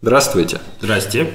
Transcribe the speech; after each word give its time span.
Здравствуйте. 0.00 0.60
Здрасте. 0.80 1.32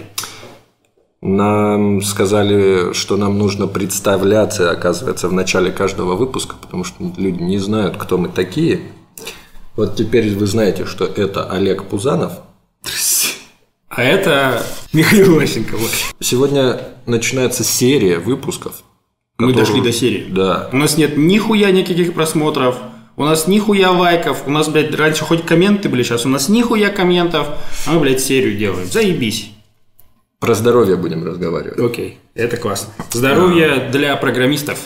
Нам 1.22 2.02
сказали, 2.02 2.94
что 2.94 3.16
нам 3.18 3.38
нужно 3.38 3.68
представляться, 3.68 4.72
оказывается, 4.72 5.28
в 5.30 5.34
начале 5.34 5.72
каждого 5.72 6.16
выпуска, 6.16 6.56
потому 6.60 6.84
что 6.84 6.96
люди 7.18 7.42
не 7.42 7.58
знают, 7.60 7.98
кто 7.98 8.18
мы 8.18 8.30
такие. 8.30 8.82
Вот 9.76 9.96
теперь 9.96 10.36
вы 10.36 10.48
знаете, 10.48 10.86
что 10.86 11.06
это 11.06 11.46
Олег 11.50 11.86
Пузанов. 11.86 12.34
А 13.90 14.04
это 14.04 14.64
Михаил 14.94 15.36
Лащенко. 15.36 15.76
Вот. 15.78 15.92
Сегодня 16.20 16.80
начинается 17.06 17.64
серия 17.64 18.18
выпусков. 18.20 18.84
Мы 19.38 19.50
которую- 19.54 19.66
дошли 19.66 19.82
до 19.82 19.92
серии. 19.92 20.28
Да. 20.32 20.70
У 20.72 20.78
нас 20.78 20.98
нет 20.98 21.18
нихуя 21.18 21.72
никаких 21.72 22.14
просмотров. 22.14 22.78
У 23.18 23.24
нас 23.24 23.48
нихуя 23.48 23.92
лайков. 23.92 24.48
У 24.48 24.50
нас, 24.50 24.70
блядь, 24.70 24.96
раньше 24.96 25.24
хоть 25.26 25.46
комменты 25.46 25.90
были, 25.90 26.04
сейчас 26.04 26.26
у 26.26 26.30
нас 26.30 26.50
нихуя 26.50 26.90
комментов. 26.90 27.48
А 27.86 27.94
мы, 27.94 28.00
блядь, 28.00 28.22
серию 28.22 28.58
делаем. 28.58 28.88
Заебись. 28.88 29.52
Про 30.40 30.56
здоровье 30.56 30.96
будем 30.96 31.24
разговаривать. 31.26 31.80
Окей, 31.80 32.18
это 32.34 32.58
классно. 32.58 32.94
Здоровье 33.12 33.90
для 33.92 34.16
программистов. 34.16 34.80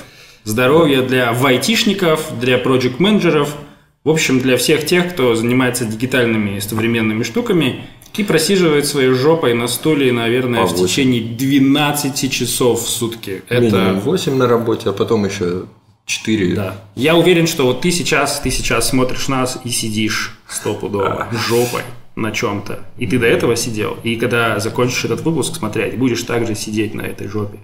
Здоровье 0.44 1.02
для 1.02 1.34
вайтишников, 1.34 2.40
для 2.40 2.58
проект 2.58 3.00
менеджеров 3.00 3.56
В 4.04 4.10
общем, 4.10 4.40
для 4.40 4.58
всех 4.58 4.86
тех, 4.86 5.14
кто 5.14 5.34
занимается 5.34 5.86
дигитальными 5.86 6.60
современными 6.60 7.24
штуками 7.24 7.88
и 8.16 8.24
просиживает 8.24 8.86
своей 8.86 9.10
жопой 9.10 9.54
на 9.54 9.68
стуле, 9.68 10.12
наверное, 10.12 10.64
А 10.64 10.66
в 10.68 10.76
течение 10.76 11.22
12 11.22 12.32
часов 12.32 12.84
в 12.84 12.90
сутки. 12.90 13.44
Минимум 13.50 13.68
Это 13.68 13.94
8 14.00 14.36
на 14.36 14.48
работе, 14.48 14.90
а 14.90 14.94
потом 14.94 15.26
еще 15.26 15.64
4. 16.06 16.56
Да. 16.56 16.76
Я 16.96 17.16
уверен, 17.16 17.48
что 17.48 17.66
вот 17.66 17.82
ты 17.82 17.92
сейчас, 17.92 18.40
ты 18.40 18.52
сейчас 18.52 18.90
смотришь 18.90 19.28
нас 19.28 19.60
и 19.64 19.70
сидишь 19.70 20.38
стопудово 20.48 21.28
жопой 21.48 21.82
на 22.16 22.32
чем-то. 22.32 22.80
И 22.98 23.08
ты 23.08 23.20
до 23.20 23.26
этого 23.26 23.56
сидел. 23.56 23.98
И 24.04 24.16
когда 24.16 24.60
закончишь 24.60 25.06
этот 25.06 25.22
выпуск 25.22 25.56
смотреть, 25.56 25.98
будешь 25.98 26.24
также 26.24 26.56
сидеть 26.56 26.94
на 26.94 27.02
этой 27.02 27.28
жопе. 27.28 27.60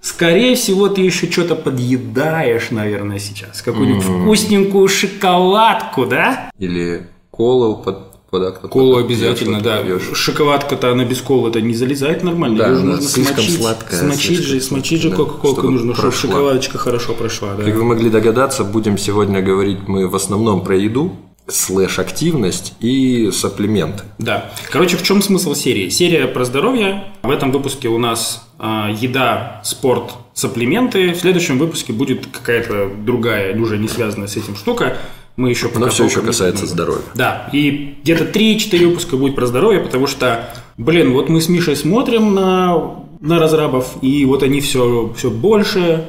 Скорее 0.00 0.54
всего, 0.54 0.88
ты 0.88 1.00
еще 1.02 1.30
что-то 1.30 1.56
подъедаешь, 1.56 2.70
наверное, 2.70 3.18
сейчас. 3.18 3.62
Какую-нибудь 3.62 4.04
вкусненькую 4.04 4.88
шоколадку, 4.88 6.06
да? 6.06 6.50
Или 6.58 7.08
колу 7.30 7.76
под, 7.76 8.07
окно. 8.30 8.68
Колу 8.68 8.98
обязательно, 8.98 9.60
да. 9.60 9.82
пьешь. 9.82 10.10
Шоколадка-то 10.12 10.90
она 10.92 11.04
без 11.04 11.20
колы-то 11.20 11.60
не 11.60 11.74
залезает 11.74 12.22
нормально. 12.22 12.58
Да, 12.58 12.68
же 12.68 12.74
она 12.76 12.82
нужно 12.92 13.08
слишком 13.08 13.36
смочить. 13.36 13.58
сладкая, 13.58 14.00
Смочить 14.00 14.38
же, 14.38 14.50
слишком 14.50 14.68
смочить 14.68 15.02
же 15.02 15.08
сладкая, 15.08 15.26
да, 15.26 15.32
кока-колку 15.32 15.60
чтобы 15.60 15.72
нужно, 15.72 15.94
чтобы 15.94 16.10
прошла. 16.10 16.30
шоколадочка 16.30 16.78
хорошо 16.78 17.14
прошла. 17.14 17.54
Да. 17.54 17.64
Как 17.64 17.74
вы 17.74 17.84
могли 17.84 18.10
догадаться, 18.10 18.64
будем 18.64 18.98
сегодня 18.98 19.40
говорить 19.40 19.88
мы 19.88 20.08
в 20.08 20.14
основном 20.14 20.62
про 20.62 20.76
еду, 20.76 21.16
слэш-активность 21.46 22.74
и 22.80 23.30
сапплименты. 23.32 24.04
Да. 24.18 24.52
Короче, 24.70 24.96
в 24.96 25.02
чем 25.02 25.22
смысл 25.22 25.54
серии? 25.54 25.88
Серия 25.88 26.26
про 26.26 26.44
здоровье. 26.44 27.04
В 27.22 27.30
этом 27.30 27.52
выпуске 27.52 27.88
у 27.88 27.98
нас 27.98 28.46
а, 28.58 28.90
еда, 28.90 29.62
спорт, 29.64 30.12
сапплименты. 30.34 31.12
В 31.12 31.16
следующем 31.16 31.58
выпуске 31.58 31.92
будет 31.92 32.26
какая-то 32.26 32.90
другая, 32.98 33.58
уже 33.58 33.78
не 33.78 33.88
связанная 33.88 34.28
с 34.28 34.36
этим 34.36 34.56
штука. 34.56 34.98
Мы 35.38 35.50
еще 35.50 35.68
пока 35.68 35.86
Но 35.86 35.88
все 35.88 36.04
еще 36.06 36.20
не 36.20 36.26
касается 36.26 36.66
знаем. 36.66 36.74
здоровья. 36.74 37.02
Да, 37.14 37.48
и 37.52 37.94
где-то 38.02 38.24
3-4 38.24 38.86
выпуска 38.88 39.16
будет 39.16 39.36
про 39.36 39.46
здоровье, 39.46 39.80
потому 39.80 40.08
что, 40.08 40.50
блин, 40.76 41.12
вот 41.12 41.28
мы 41.28 41.40
с 41.40 41.48
Мишей 41.48 41.76
смотрим 41.76 42.34
на, 42.34 42.96
на 43.20 43.38
разрабов, 43.38 43.98
и 44.02 44.24
вот 44.24 44.42
они 44.42 44.60
все, 44.60 45.14
все 45.16 45.30
больше, 45.30 46.06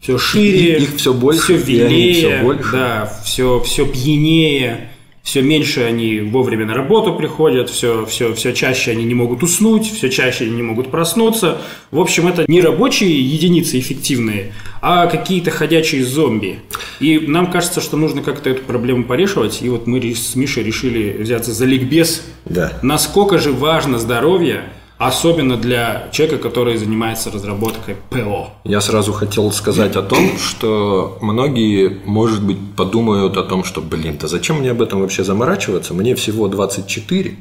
все 0.00 0.16
шире, 0.16 0.78
И- 0.78 0.82
их 0.84 0.94
всё 0.96 1.12
больше, 1.12 1.42
все 1.42 1.56
вилее, 1.56 2.14
всё 2.14 2.42
больше. 2.44 2.70
да, 2.70 3.12
все, 3.24 3.60
все 3.64 3.84
пьянее, 3.84 4.87
все 5.28 5.42
меньше 5.42 5.82
они 5.82 6.20
вовремя 6.20 6.64
на 6.64 6.72
работу 6.72 7.12
приходят, 7.12 7.68
все, 7.68 8.06
все, 8.06 8.32
все 8.32 8.54
чаще 8.54 8.92
они 8.92 9.04
не 9.04 9.12
могут 9.12 9.42
уснуть, 9.42 9.84
все 9.84 10.08
чаще 10.08 10.46
они 10.46 10.54
не 10.54 10.62
могут 10.62 10.90
проснуться. 10.90 11.58
В 11.90 12.00
общем, 12.00 12.28
это 12.28 12.46
не 12.48 12.62
рабочие 12.62 13.20
единицы 13.20 13.78
эффективные, 13.78 14.54
а 14.80 15.06
какие-то 15.06 15.50
ходячие 15.50 16.02
зомби. 16.02 16.60
И 16.98 17.18
нам 17.18 17.52
кажется, 17.52 17.82
что 17.82 17.98
нужно 17.98 18.22
как-то 18.22 18.48
эту 18.48 18.62
проблему 18.62 19.04
порешивать. 19.04 19.60
И 19.60 19.68
вот 19.68 19.86
мы 19.86 20.00
с 20.14 20.34
Мишей 20.34 20.62
решили 20.62 21.18
взяться 21.20 21.52
за 21.52 21.66
ликбез. 21.66 22.22
Да. 22.46 22.78
Насколько 22.80 23.38
же 23.38 23.52
важно 23.52 23.98
здоровье, 23.98 24.64
особенно 24.98 25.56
для 25.56 26.08
человека, 26.12 26.42
который 26.42 26.76
занимается 26.76 27.30
разработкой 27.30 27.96
ПО. 28.10 28.50
Я 28.64 28.80
сразу 28.80 29.12
хотел 29.12 29.50
сказать 29.52 29.96
о 29.96 30.02
том, 30.02 30.36
что 30.38 31.18
многие, 31.20 32.00
может 32.04 32.42
быть, 32.42 32.58
подумают 32.76 33.36
о 33.36 33.44
том, 33.44 33.64
что, 33.64 33.80
блин, 33.80 34.18
да 34.20 34.26
зачем 34.28 34.58
мне 34.58 34.72
об 34.72 34.82
этом 34.82 35.00
вообще 35.00 35.24
заморачиваться? 35.24 35.94
Мне 35.94 36.14
всего 36.14 36.48
24. 36.48 37.36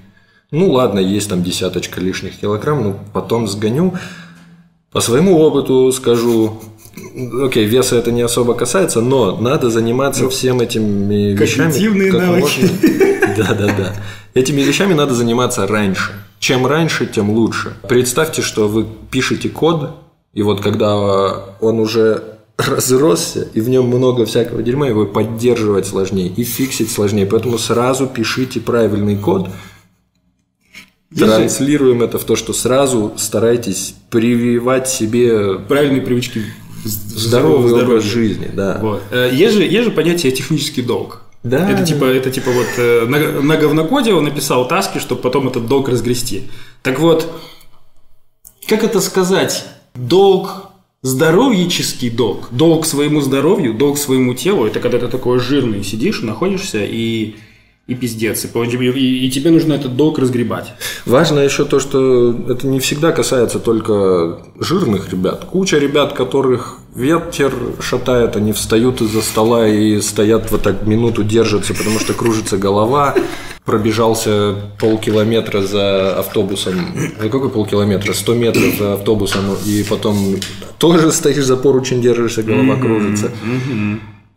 Ну 0.51 0.71
ладно, 0.71 0.99
есть 0.99 1.29
там 1.29 1.43
десяточка 1.43 1.99
лишних 1.99 2.39
килограмм, 2.39 2.83
ну 2.83 2.95
потом 3.11 3.47
сгоню. 3.47 3.93
По 4.91 5.01
своему 5.01 5.37
опыту 5.39 5.91
скажу, 5.91 6.61
окей, 7.43 7.65
веса 7.65 7.97
это 7.97 8.11
не 8.11 8.21
особо 8.21 8.53
касается, 8.53 9.01
но 9.01 9.35
надо 9.35 9.69
заниматься 9.69 10.29
всем 10.29 10.61
этими 10.61 11.33
вещами. 11.33 11.71
когнитивные 11.71 12.13
навыки. 12.13 12.41
можно- 12.61 13.06
Да, 13.37 13.53
да, 13.53 13.67
да. 13.67 13.93
Этими 14.33 14.61
вещами 14.61 14.93
надо 14.93 15.13
заниматься 15.13 15.65
раньше. 15.67 16.11
Чем 16.39 16.65
раньше, 16.67 17.05
тем 17.05 17.29
лучше. 17.29 17.73
Представьте, 17.87 18.41
что 18.41 18.67
вы 18.67 18.85
пишете 19.11 19.49
код, 19.49 19.91
и 20.33 20.41
вот 20.43 20.61
когда 20.61 20.95
он 21.59 21.79
уже 21.79 22.23
разросся, 22.57 23.47
и 23.53 23.61
в 23.61 23.69
нем 23.69 23.87
много 23.87 24.25
всякого 24.25 24.61
дерьма, 24.61 24.87
его 24.87 25.05
поддерживать 25.05 25.87
сложнее 25.87 26.27
и 26.27 26.43
фиксить 26.43 26.91
сложнее. 26.91 27.25
Поэтому 27.25 27.57
сразу 27.57 28.07
пишите 28.07 28.59
правильный 28.59 29.17
код, 29.17 29.49
транслируем 31.15 32.03
это 32.03 32.17
в 32.19 32.23
то, 32.23 32.35
что 32.35 32.53
сразу 32.53 33.13
старайтесь 33.17 33.95
прививать 34.09 34.89
себе 34.89 35.57
Правильные 35.59 36.01
привычки 36.01 36.43
здоровый 36.83 37.69
здоровья. 37.69 37.85
образ 37.87 38.03
жизни. 38.03 38.49
Да. 38.53 38.79
Вот. 38.81 39.01
Э, 39.11 39.29
Есть 39.33 39.55
же, 39.55 39.63
есть 39.63 39.85
же 39.85 39.91
понятие 39.91 40.31
технический 40.31 40.81
долг. 40.81 41.21
Да, 41.43 41.69
Это 41.69 41.85
типа, 41.85 42.05
это 42.05 42.31
типа 42.31 42.51
вот 42.51 42.67
э, 42.77 43.05
на, 43.05 43.41
на 43.41 43.57
говнокоде 43.57 44.13
он 44.13 44.25
написал 44.25 44.67
таски, 44.67 44.97
чтобы 44.97 45.21
потом 45.21 45.47
этот 45.47 45.67
долг 45.67 45.87
разгрести. 45.87 46.49
Так 46.81 46.99
вот, 46.99 47.31
как 48.67 48.83
это 48.83 48.99
сказать? 48.99 49.65
Долг, 49.95 50.71
здоровьический 51.01 52.09
долг, 52.09 52.49
долг 52.51 52.85
своему 52.85 53.21
здоровью, 53.21 53.73
долг 53.73 53.97
своему 53.97 54.33
телу, 54.33 54.65
это 54.65 54.79
когда 54.79 54.99
ты 54.99 55.07
такой 55.07 55.39
жирный 55.39 55.83
сидишь, 55.83 56.21
находишься 56.21 56.83
и, 56.83 57.35
и 57.87 57.95
пиздец, 57.95 58.43
и, 58.45 58.47
и- 58.49 59.25
и 59.25 59.31
тебе 59.31 59.49
нужно 59.49 59.73
этот 59.73 59.95
долг 59.95 60.19
разгребать. 60.19 60.73
Важно 61.05 61.39
еще 61.39 61.63
то, 61.63 61.79
что 61.79 62.35
это 62.49 62.67
не 62.67 62.79
всегда 62.79 63.11
касается 63.13 63.59
только 63.59 64.39
жирных 64.59 65.09
ребят. 65.11 65.45
Куча 65.45 65.77
ребят, 65.77 66.11
которых 66.13 66.79
ветер 66.95 67.53
шатает, 67.79 68.35
они 68.35 68.51
встают 68.51 69.01
из-за 69.01 69.21
стола 69.21 69.67
и 69.67 70.01
стоят 70.01 70.51
вот 70.51 70.63
так 70.63 70.85
минуту 70.85 71.23
держатся, 71.23 71.73
потому 71.73 71.99
что 71.99 72.13
кружится 72.13 72.57
голова. 72.57 73.15
Пробежался 73.63 74.55
полкилометра 74.79 75.61
за 75.61 76.17
автобусом. 76.19 76.75
За 77.21 77.29
какой 77.29 77.49
полкилометра? 77.49 78.13
100 78.13 78.33
метров 78.35 78.77
за 78.79 78.93
автобусом. 78.93 79.41
И 79.65 79.83
потом 79.89 80.35
тоже 80.77 81.11
стоишь 81.11 81.43
за 81.45 81.57
поручень, 81.57 82.01
держишься, 82.01 82.43
голова 82.43 82.75
кружится. 82.77 83.31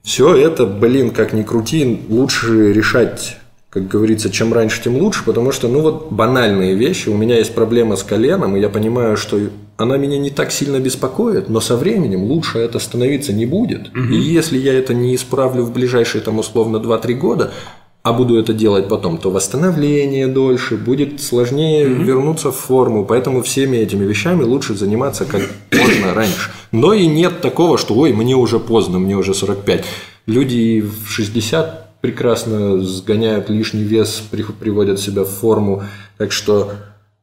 Все 0.02 0.34
это, 0.34 0.66
блин, 0.66 1.10
как 1.10 1.32
ни 1.32 1.42
крути, 1.42 2.00
лучше 2.08 2.72
решать, 2.72 3.36
как 3.70 3.86
говорится, 3.86 4.30
чем 4.30 4.52
раньше, 4.52 4.82
тем 4.82 4.96
лучше, 4.96 5.24
потому 5.24 5.52
что, 5.52 5.68
ну 5.68 5.80
вот, 5.80 6.10
банальные 6.10 6.74
вещи. 6.74 7.08
У 7.08 7.16
меня 7.16 7.38
есть 7.38 7.54
проблема 7.54 7.94
с 7.94 8.02
коленом, 8.02 8.56
и 8.56 8.60
я 8.60 8.68
понимаю, 8.68 9.16
что 9.16 9.38
она 9.76 9.96
меня 9.96 10.18
не 10.18 10.30
так 10.30 10.50
сильно 10.50 10.80
беспокоит, 10.80 11.48
но 11.48 11.60
со 11.60 11.76
временем 11.76 12.24
лучше 12.24 12.58
это 12.58 12.80
становиться 12.80 13.32
не 13.32 13.46
будет. 13.46 13.90
И 13.94 14.16
если 14.16 14.58
я 14.58 14.74
это 14.74 14.92
не 14.92 15.14
исправлю 15.14 15.62
в 15.62 15.72
ближайшие, 15.72 16.20
там, 16.20 16.40
условно, 16.40 16.78
2-3 16.78 17.14
года, 17.14 17.52
а 18.02 18.12
буду 18.12 18.38
это 18.38 18.52
делать 18.52 18.88
потом, 18.88 19.18
то 19.18 19.30
восстановление 19.30 20.26
дольше, 20.26 20.76
будет 20.76 21.22
сложнее 21.22 21.86
вернуться 21.86 22.50
в 22.50 22.56
форму. 22.56 23.04
Поэтому 23.04 23.42
всеми 23.42 23.76
этими 23.76 24.04
вещами 24.04 24.42
лучше 24.42 24.74
заниматься 24.74 25.26
как 25.26 25.42
можно 25.72 26.14
раньше. 26.14 26.50
Но 26.72 26.92
и 26.92 27.06
нет 27.06 27.40
такого, 27.40 27.78
что 27.78 27.94
ой, 27.94 28.12
мне 28.12 28.34
уже 28.34 28.58
поздно, 28.58 28.98
мне 28.98 29.16
уже 29.16 29.34
45. 29.34 29.84
Люди 30.26 30.80
в 30.80 31.08
60 31.08 31.89
прекрасно 32.00 32.80
сгоняют 32.80 33.50
лишний 33.50 33.82
вес, 33.82 34.22
при- 34.30 34.42
приводят 34.42 34.98
себя 35.00 35.22
в 35.22 35.28
форму. 35.28 35.82
Так 36.18 36.32
что 36.32 36.72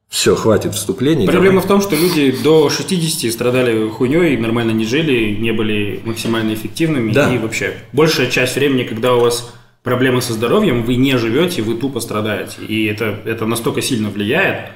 все, 0.09 0.35
хватит 0.35 0.73
вступлений. 0.73 1.27
Проблема 1.27 1.61
в 1.61 1.65
том, 1.67 1.81
что 1.81 1.95
люди 1.95 2.31
до 2.43 2.69
60 2.69 3.31
страдали 3.31 3.89
хуйней, 3.89 4.37
нормально 4.37 4.71
не 4.71 4.85
жили, 4.85 5.35
не 5.35 5.51
были 5.51 5.99
максимально 6.05 6.53
эффективными. 6.53 7.11
Да. 7.11 7.33
И 7.33 7.37
вообще, 7.37 7.73
большая 7.93 8.29
часть 8.29 8.55
времени, 8.55 8.83
когда 8.83 9.15
у 9.15 9.19
вас 9.19 9.53
проблемы 9.83 10.21
со 10.21 10.33
здоровьем, 10.33 10.83
вы 10.83 10.95
не 10.95 11.17
живете, 11.17 11.61
вы 11.61 11.75
тупо 11.75 11.99
страдаете. 11.99 12.61
И 12.67 12.85
это, 12.85 13.19
это 13.25 13.45
настолько 13.45 13.81
сильно 13.81 14.09
влияет. 14.09 14.69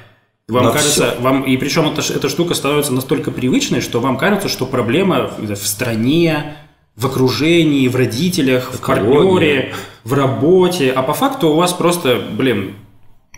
Вам 0.48 0.66
На 0.66 0.72
кажется, 0.72 1.16
вам, 1.20 1.44
и 1.44 1.56
причем 1.56 1.88
эта, 1.90 2.02
ш- 2.02 2.14
эта 2.14 2.28
штука 2.28 2.54
становится 2.56 2.92
настолько 2.92 3.32
привычной, 3.32 3.80
что 3.80 4.02
вам 4.02 4.18
кажется, 4.18 4.50
что 4.50 4.66
проблема 4.66 5.32
в 5.38 5.54
в 5.54 5.66
стране, 5.68 6.56
в 6.98 7.06
окружении, 7.06 7.88
в 7.88 7.96
родителях, 7.96 8.72
в 8.74 8.80
Экология. 8.82 9.08
партнере, 9.08 9.74
в 10.04 10.14
работе. 10.14 10.92
А 10.92 11.04
по 11.04 11.14
факту 11.14 11.50
у 11.50 11.56
вас 11.56 11.74
просто, 11.74 12.22
блин, 12.32 12.76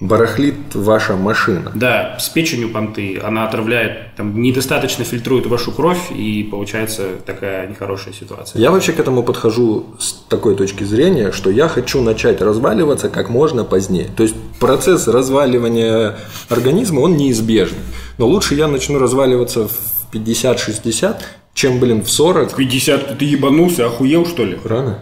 барахлит 0.04 0.56
ваша 0.74 1.16
машина. 1.16 1.72
Да, 1.76 2.18
с 2.20 2.28
печенью 2.30 2.70
понты, 2.70 3.20
она 3.24 3.48
отравляет, 3.48 4.16
там, 4.16 4.42
недостаточно 4.42 5.06
фильтрует 5.06 5.46
вашу 5.46 5.72
кровь, 5.72 6.12
и 6.12 6.44
получается 6.44 7.10
такая 7.26 7.68
нехорошая 7.68 8.14
ситуация. 8.14 8.62
Я 8.62 8.72
вообще 8.72 8.92
к 8.92 9.00
этому 9.00 9.24
подхожу 9.24 9.86
с 10.00 10.14
такой 10.30 10.56
точки 10.56 10.84
зрения, 10.84 11.32
что 11.32 11.50
я 11.50 11.68
хочу 11.68 12.02
начать 12.02 12.42
разваливаться 12.42 13.10
как 13.10 13.30
можно 13.30 13.64
позднее. 13.64 14.10
То 14.16 14.24
есть 14.24 14.36
процесс 14.60 15.08
разваливания 15.08 16.18
организма, 16.50 17.00
он 17.02 17.16
неизбежен. 17.16 17.78
Но 18.18 18.28
лучше 18.28 18.56
я 18.56 18.68
начну 18.68 19.00
разваливаться 19.00 19.68
в 19.68 20.14
50-60, 20.14 21.16
чем, 21.54 21.80
блин, 21.80 22.04
в 22.04 22.10
40. 22.10 22.56
50, 22.56 23.18
ты 23.18 23.26
ебанулся, 23.26 23.86
охуел, 23.86 24.26
что 24.26 24.44
ли? 24.44 24.58
Рано. 24.64 25.00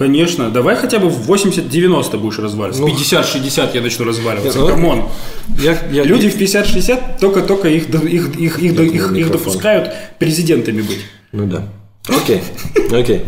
Конечно, 0.00 0.48
давай 0.48 0.76
хотя 0.76 0.98
бы 0.98 1.10
в 1.10 1.30
80-90 1.30 2.16
будешь 2.16 2.38
разваливаться. 2.38 2.80
Ну, 2.80 2.88
50-60 2.88 3.70
я 3.74 3.82
начну 3.82 4.06
разваливаться. 4.06 4.58
Нет, 4.58 4.68
ну, 4.68 4.74
come 4.74 4.93
on. 4.93 5.08
Я, 5.58 5.76
я- 5.92 6.04
Люди 6.04 6.30
в 6.30 6.38
50-60 6.40 7.18
только-только 7.20 7.68
их, 7.68 7.90
их, 7.90 8.04
их, 8.06 8.58
их, 8.58 8.58
Нет, 8.62 8.80
их, 8.80 8.94
их 8.94 9.10
микрофон. 9.10 9.32
допускают 9.32 9.92
президентами 10.18 10.80
быть. 10.80 11.00
Ну 11.32 11.44
да. 11.46 11.64
Окей, 12.08 12.40
окей. 12.90 13.24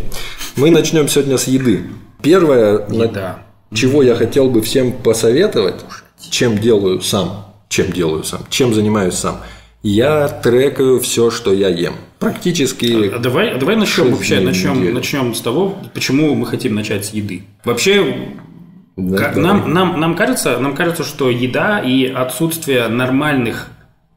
Мы 0.56 0.70
начнем 0.70 1.08
сегодня 1.10 1.36
с 1.36 1.46
еды. 1.46 1.82
Первое, 2.22 2.86
Еда. 2.88 3.40
чего 3.74 4.02
я 4.02 4.14
хотел 4.14 4.48
бы 4.48 4.62
всем 4.62 4.92
посоветовать, 4.92 5.74
чем 6.30 6.56
делаю 6.56 7.02
сам, 7.02 7.52
чем 7.68 7.92
делаю 7.92 8.24
сам, 8.24 8.46
чем 8.48 8.72
занимаюсь 8.72 9.12
сам. 9.12 9.42
Я 9.82 10.28
трекаю 10.28 11.00
все, 11.00 11.30
что 11.30 11.52
я 11.52 11.68
ем. 11.68 11.94
Практически 12.20 13.10
А 13.14 13.18
давай, 13.18 13.50
а 13.50 13.58
давай 13.58 13.74
начнем 13.74 14.12
вообще, 14.14 14.38
начнем, 14.40 14.94
начнем 14.94 15.34
с 15.34 15.40
того, 15.40 15.76
почему 15.92 16.34
мы 16.34 16.46
хотим 16.46 16.74
начать 16.74 17.04
с 17.06 17.12
еды. 17.12 17.42
Вообще, 17.64 18.28
Да, 18.96 19.16
как- 19.18 19.36
нам, 19.36 19.72
нам, 19.72 19.98
нам, 19.98 20.14
кажется, 20.14 20.58
нам 20.58 20.76
кажется, 20.76 21.02
что 21.02 21.30
еда 21.30 21.80
и 21.80 22.06
отсутствие 22.06 22.86
нормальных, 22.88 23.68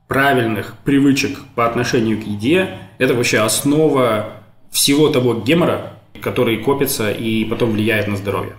правильных 0.07 0.75
привычек 0.83 1.39
по 1.55 1.65
отношению 1.65 2.21
к 2.21 2.27
еде– 2.27 2.77
это 2.99 3.15
вообще 3.15 3.39
основа 3.39 4.33
всего 4.71 5.09
того 5.09 5.33
гемора, 5.33 5.93
который 6.21 6.57
копится 6.57 7.09
и 7.09 7.43
потом 7.45 7.71
влияет 7.71 8.07
на 8.07 8.17
здоровье. 8.17 8.53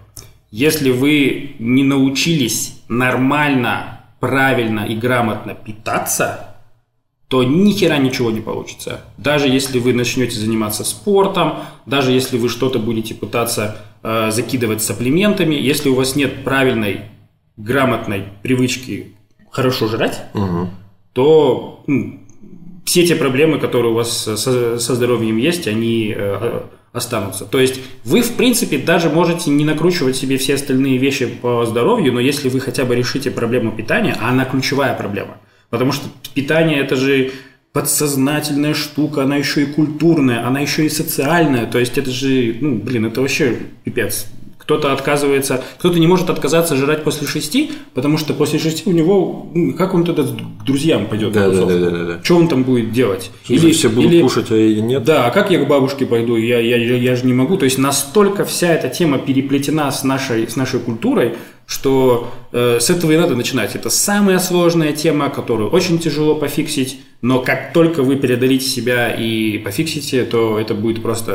Если 0.51 0.91
вы 0.91 1.55
не 1.61 1.85
научились 1.85 2.81
нормально, 2.89 4.01
правильно 4.19 4.81
и 4.81 4.97
грамотно 4.97 5.55
питаться, 5.55 6.56
то 7.29 7.43
ни 7.43 7.73
хера 7.73 7.99
ничего 7.99 8.31
не 8.31 8.41
получится. 8.41 9.01
Даже 9.19 9.49
если 9.49 9.79
вы 9.81 9.93
начнете 9.93 10.39
заниматься 10.39 10.85
спортом, 10.85 11.55
даже 11.85 12.13
если 12.13 12.39
вы 12.39 12.49
что-то 12.49 12.79
будете 12.79 13.15
пытаться 13.15 13.79
э, 14.03 14.31
закидывать 14.31 14.83
саплиментами, 14.83 15.55
если 15.55 15.89
у 15.89 15.95
вас 15.95 16.15
нет 16.15 16.45
правильной, 16.45 17.01
грамотной 17.57 18.25
привычки 18.43 19.17
хорошо 19.51 19.89
жрать, 19.89 20.23
то 21.15 21.83
м, 21.89 22.21
все 22.85 23.07
те 23.07 23.17
проблемы, 23.17 23.59
которые 23.59 23.93
у 23.93 23.95
вас 23.97 24.13
со, 24.25 24.79
со 24.79 24.95
здоровьем 24.95 25.39
есть, 25.39 25.67
они 25.67 26.15
э, 26.17 26.61
останутся. 26.93 27.45
То 27.45 27.59
есть 27.59 27.81
вы, 28.05 28.23
в 28.23 28.37
принципе, 28.37 28.79
даже 28.79 29.11
можете 29.11 29.51
не 29.51 29.65
накручивать 29.65 30.17
себе 30.17 30.37
все 30.37 30.55
остальные 30.55 30.99
вещи 30.99 31.27
по 31.27 31.67
здоровью, 31.67 32.13
но 32.13 32.21
если 32.21 32.49
вы 32.49 32.61
хотя 32.61 32.85
бы 32.85 32.95
решите 32.95 33.31
проблему 33.31 33.73
питания, 33.73 34.17
а 34.21 34.31
она 34.31 34.45
ключевая 34.45 34.95
проблема, 34.95 35.39
потому 35.77 35.93
что 35.93 36.07
питание 36.33 36.81
это 36.81 36.97
же 36.97 37.33
подсознательная 37.77 38.73
штука, 38.73 39.25
она 39.25 39.37
еще 39.37 39.65
и 39.65 39.67
культурная, 39.67 40.47
она 40.47 40.61
еще 40.61 40.87
и 40.87 40.89
социальная, 40.89 41.67
то 41.67 41.79
есть 41.79 41.99
это 41.99 42.11
же, 42.11 42.57
ну, 42.59 42.77
блин, 42.77 43.05
это 43.05 43.21
вообще 43.21 43.59
пипец. 43.85 44.29
Кто-то 44.57 44.95
отказывается, 44.95 45.63
кто-то 45.79 45.99
не 45.99 46.07
может 46.07 46.31
отказаться 46.31 46.75
жрать 46.75 47.05
после 47.05 47.27
шести, 47.27 47.71
потому 47.93 48.17
что 48.17 48.33
после 48.33 48.59
шести 48.59 48.89
у 48.89 48.93
него, 48.93 49.51
ну, 49.55 49.75
как 49.75 49.93
он 49.93 50.05
тогда 50.05 50.23
к 50.23 50.65
друзьям 50.65 51.07
пойдет? 51.07 51.33
Да, 51.33 51.51
да, 51.51 51.67
да, 51.67 51.79
да, 51.79 52.05
да. 52.05 52.25
Что 52.25 52.37
он 52.37 52.49
там 52.49 52.65
будет 52.65 52.93
делать? 52.93 53.31
Или 53.47 53.73
все 53.73 53.91
будут 53.91 54.23
кушать, 54.23 54.51
а 54.51 54.57
я 54.57 54.81
нет. 54.81 55.05
Да, 55.05 55.27
а 55.27 55.31
как 55.31 55.51
я 55.51 55.59
к 55.59 55.69
бабушке 55.69 56.07
пойду? 56.07 56.37
Я, 56.37 56.59
я, 56.59 56.79
я, 56.79 56.97
я 56.97 57.15
же 57.15 57.27
не 57.27 57.35
могу. 57.35 57.59
То 57.59 57.67
есть 57.67 57.77
настолько 57.77 58.47
вся 58.47 58.73
эта 58.73 58.89
тема 58.89 59.19
переплетена 59.19 59.93
с 59.93 60.03
нашей, 60.03 60.49
с 60.49 60.57
нашей 60.57 60.81
культурой, 60.81 61.35
что 61.67 62.33
э, 62.53 62.79
с 62.81 62.91
этого 62.91 63.11
и 63.13 63.17
надо 63.17 63.35
начинать. 63.35 63.75
Это 63.75 63.91
самая 63.91 64.39
сложная 64.39 64.93
тема, 64.93 65.31
которую 65.31 65.71
очень 65.71 65.99
тяжело 65.99 66.37
пофиксить, 66.37 67.01
но 67.23 67.41
как 67.41 67.73
только 67.73 68.05
вы 68.05 68.17
преодолите 68.17 68.65
себя 68.65 69.11
и 69.11 69.59
пофиксите, 69.59 70.25
то 70.25 70.59
это 70.61 70.75
будет 70.75 71.03
просто 71.03 71.33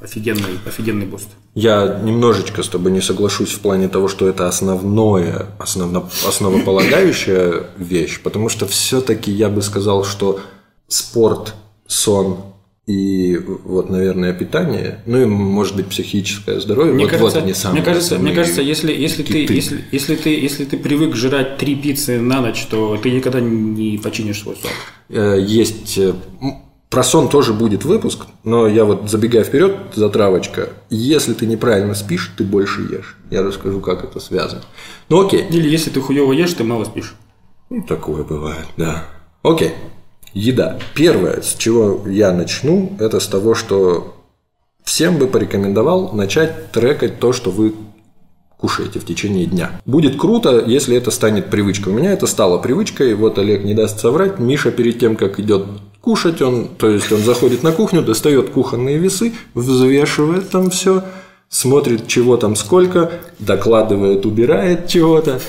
э, 0.00 0.04
офигенный, 0.04 0.60
офигенный 0.64 1.06
буст. 1.06 1.28
Я 1.54 2.00
немножечко 2.04 2.62
с 2.62 2.68
тобой 2.68 2.92
не 2.92 3.00
соглашусь 3.00 3.52
в 3.52 3.60
плане 3.60 3.88
того, 3.88 4.06
что 4.06 4.28
это 4.28 4.46
основное, 4.46 5.48
основно, 5.58 6.08
основополагающая 6.26 7.66
вещь, 7.76 8.20
потому 8.22 8.48
что 8.48 8.66
все-таки 8.66 9.32
я 9.32 9.48
бы 9.48 9.60
сказал, 9.60 10.04
что 10.04 10.40
спорт, 10.86 11.54
сон 11.88 12.51
и 12.86 13.36
вот, 13.36 13.90
наверное, 13.90 14.32
питание, 14.32 15.02
ну 15.06 15.22
и, 15.22 15.24
может 15.24 15.76
быть, 15.76 15.86
психическое 15.86 16.60
здоровье, 16.60 16.92
Мне 16.92 17.04
вот, 17.04 17.10
кажется, 17.12 17.36
вот 17.36 17.44
они 17.44 17.54
самые 17.54 17.82
мне 17.82 17.84
кажется, 17.84 18.14
мне 18.14 18.32
основные 18.32 18.36
кажется, 18.36 18.62
если, 18.62 18.92
если, 18.92 19.22
ты, 19.22 19.32
киты. 19.32 19.54
если, 19.54 19.84
если, 19.92 20.16
ты, 20.16 20.30
если 20.40 20.64
ты 20.64 20.76
привык 20.76 21.14
жрать 21.14 21.58
три 21.58 21.76
пиццы 21.76 22.20
на 22.20 22.40
ночь, 22.40 22.66
то 22.68 22.96
ты 22.96 23.12
никогда 23.12 23.40
не 23.40 23.98
починишь 23.98 24.40
свой 24.40 24.56
сон. 24.56 24.70
Э, 25.10 25.38
есть 25.40 25.96
э, 25.96 26.12
про 26.92 27.04
сон 27.04 27.28
тоже 27.28 27.52
будет 27.54 27.84
выпуск, 27.84 28.26
но 28.44 28.66
я 28.66 28.84
вот 28.84 29.08
забегая 29.08 29.44
вперед, 29.44 29.76
затравочка. 29.94 30.68
Если 30.90 31.34
ты 31.34 31.46
неправильно 31.46 31.94
спишь, 31.94 32.34
ты 32.36 32.42
больше 32.44 32.82
ешь. 32.82 33.16
Я 33.30 33.42
расскажу, 33.42 33.80
как 33.80 34.02
это 34.04 34.18
связано. 34.18 34.62
Ну 35.08 35.24
окей. 35.24 35.46
Или 35.48 35.70
если 35.70 35.90
ты 35.90 36.00
хуево 36.00 36.32
ешь, 36.32 36.52
ты 36.52 36.64
мало 36.64 36.84
спишь. 36.84 37.14
И 37.70 37.80
такое 37.80 38.24
бывает, 38.24 38.66
да. 38.76 39.06
Окей. 39.42 39.72
Еда. 40.34 40.78
Первое, 40.94 41.42
с 41.42 41.54
чего 41.54 42.06
я 42.08 42.32
начну, 42.32 42.92
это 42.98 43.20
с 43.20 43.26
того, 43.26 43.54
что 43.54 44.14
всем 44.84 45.18
бы 45.18 45.26
порекомендовал 45.26 46.12
начать 46.12 46.72
трекать 46.72 47.20
то, 47.20 47.32
что 47.32 47.50
вы 47.50 47.74
кушаете 48.56 49.00
в 49.00 49.04
течение 49.04 49.46
дня. 49.46 49.80
Будет 49.84 50.18
круто, 50.18 50.62
если 50.64 50.96
это 50.96 51.10
станет 51.10 51.50
привычкой. 51.50 51.92
У 51.92 51.96
меня 51.96 52.12
это 52.12 52.26
стало 52.26 52.58
привычкой. 52.58 53.14
Вот 53.14 53.38
Олег 53.38 53.64
не 53.64 53.74
даст 53.74 53.98
соврать. 53.98 54.38
Миша 54.38 54.70
перед 54.70 55.00
тем, 55.00 55.16
как 55.16 55.40
идет 55.40 55.66
кушать, 56.00 56.42
он, 56.42 56.68
то 56.68 56.88
есть 56.88 57.10
он 57.12 57.20
заходит 57.20 57.62
на 57.62 57.72
кухню, 57.72 58.02
достает 58.02 58.50
кухонные 58.50 58.98
весы, 58.98 59.32
взвешивает 59.54 60.50
там 60.50 60.70
все, 60.70 61.04
смотрит, 61.48 62.08
чего 62.08 62.36
там 62.36 62.56
сколько, 62.56 63.12
докладывает, 63.38 64.26
убирает 64.26 64.88
чего-то. 64.88 65.40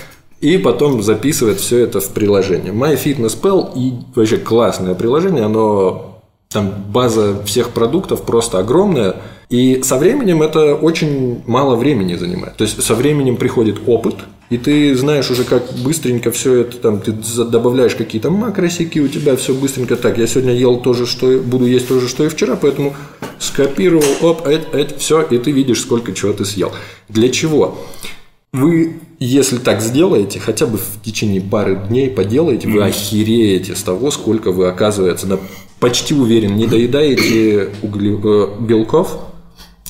И 0.44 0.58
потом 0.58 1.02
записывает 1.02 1.62
все 1.62 1.80
это 1.80 2.02
в 2.02 2.10
приложение. 2.10 2.74
MyFitnessPal 2.74 3.72
и 3.78 3.94
вообще 4.14 4.36
классное 4.36 4.94
приложение, 4.94 5.46
оно 5.46 6.20
там 6.50 6.70
база 6.90 7.42
всех 7.46 7.70
продуктов 7.70 8.24
просто 8.24 8.60
огромная. 8.60 9.16
И 9.50 9.82
со 9.84 9.98
временем 9.98 10.44
это 10.44 10.76
очень 10.76 11.42
мало 11.48 11.78
времени 11.78 12.16
занимает. 12.16 12.58
То 12.58 12.66
есть 12.66 12.84
со 12.84 12.94
временем 12.94 13.38
приходит 13.38 13.88
опыт, 13.88 14.16
и 14.50 14.58
ты 14.58 14.94
знаешь 14.98 15.32
уже, 15.32 15.46
как 15.46 15.64
быстренько 15.82 16.30
все 16.30 16.56
это 16.56 16.76
там, 16.76 17.00
ты 17.00 17.14
добавляешь 17.46 17.96
какие-то 17.96 18.30
макросики, 18.30 19.00
у 19.00 19.08
тебя 19.08 19.38
все 19.38 19.54
быстренько 19.54 19.96
так. 19.96 20.18
Я 20.18 20.28
сегодня 20.28 20.54
ел 20.54 20.78
то 20.78 20.92
же, 20.92 21.06
что 21.06 21.40
буду 21.40 21.66
есть 21.66 21.88
то 21.88 22.02
же, 22.02 22.10
что 22.10 22.26
и 22.26 22.28
вчера, 22.28 22.58
поэтому 22.58 22.94
скопировал, 23.40 24.04
оп, 24.22 24.46
это, 24.46 24.78
это, 24.78 25.00
все, 25.00 25.22
и 25.22 25.38
ты 25.38 25.52
видишь, 25.52 25.80
сколько 25.80 26.12
чего 26.12 26.34
ты 26.34 26.44
съел. 26.44 26.74
Для 27.08 27.30
чего? 27.30 27.78
Вы, 28.52 29.00
если 29.26 29.58
так 29.58 29.82
сделаете, 29.82 30.40
хотя 30.40 30.66
бы 30.66 30.78
в 30.78 31.02
течение 31.04 31.40
пары 31.42 31.76
дней 31.88 32.10
поделаете, 32.10 32.68
вы 32.68 32.84
охереете 32.84 33.76
с 33.76 33.84
того, 33.84 34.12
сколько 34.12 34.52
вы, 34.52 34.68
оказывается, 34.68 35.28
да, 35.28 35.40
почти 35.80 36.14
уверен, 36.14 36.56
не 36.56 36.66
доедаете 36.68 37.70
угле- 37.82 38.20
э, 38.24 38.62
белков, 38.62 39.18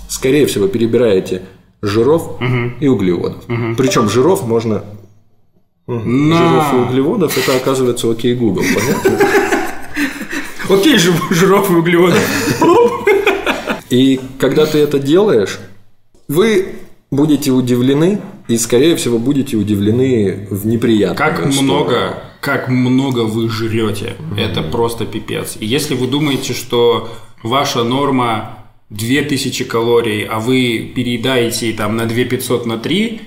скорее 0.09 0.45
всего, 0.45 0.67
перебираете 0.67 1.41
жиров 1.81 2.37
и 2.79 2.87
углеводов. 2.87 3.43
Причем 3.77 4.09
жиров 4.09 4.45
можно... 4.47 4.83
На. 5.85 6.37
Жиров 6.37 6.73
и 6.73 6.75
углеводов 6.77 7.37
это 7.37 7.57
оказывается 7.57 8.09
окей 8.09 8.35
Google, 8.35 8.63
понятно? 8.73 9.19
Окей, 10.69 10.97
жир- 10.97 11.13
жиров 11.31 11.69
и 11.69 11.73
углеводов. 11.73 12.19
И 13.89 14.19
когда 14.39 14.65
ты 14.65 14.79
это 14.79 14.97
делаешь, 14.97 15.59
вы 16.29 16.75
будете 17.11 17.51
удивлены, 17.51 18.21
и, 18.47 18.57
скорее 18.57 18.95
всего, 18.95 19.17
будете 19.19 19.55
удивлены 19.57 20.47
в 20.49 20.65
неприятном. 20.67 21.17
Как 21.17 21.45
много, 21.45 22.23
как 22.41 22.67
много 22.67 23.21
вы 23.21 23.49
жрете. 23.49 24.15
Это 24.37 24.61
просто 24.63 25.05
пипец. 25.05 25.57
И 25.59 25.65
если 25.65 25.95
вы 25.95 26.07
думаете, 26.07 26.53
что 26.53 27.09
ваша 27.41 27.83
норма 27.83 28.59
2000 28.89 29.63
калорий, 29.65 30.23
а 30.25 30.39
вы 30.39 30.91
переедаете 30.95 31.71
там 31.73 31.95
на 31.95 32.05
2500 32.05 32.65
на 32.65 32.77
3, 32.77 33.21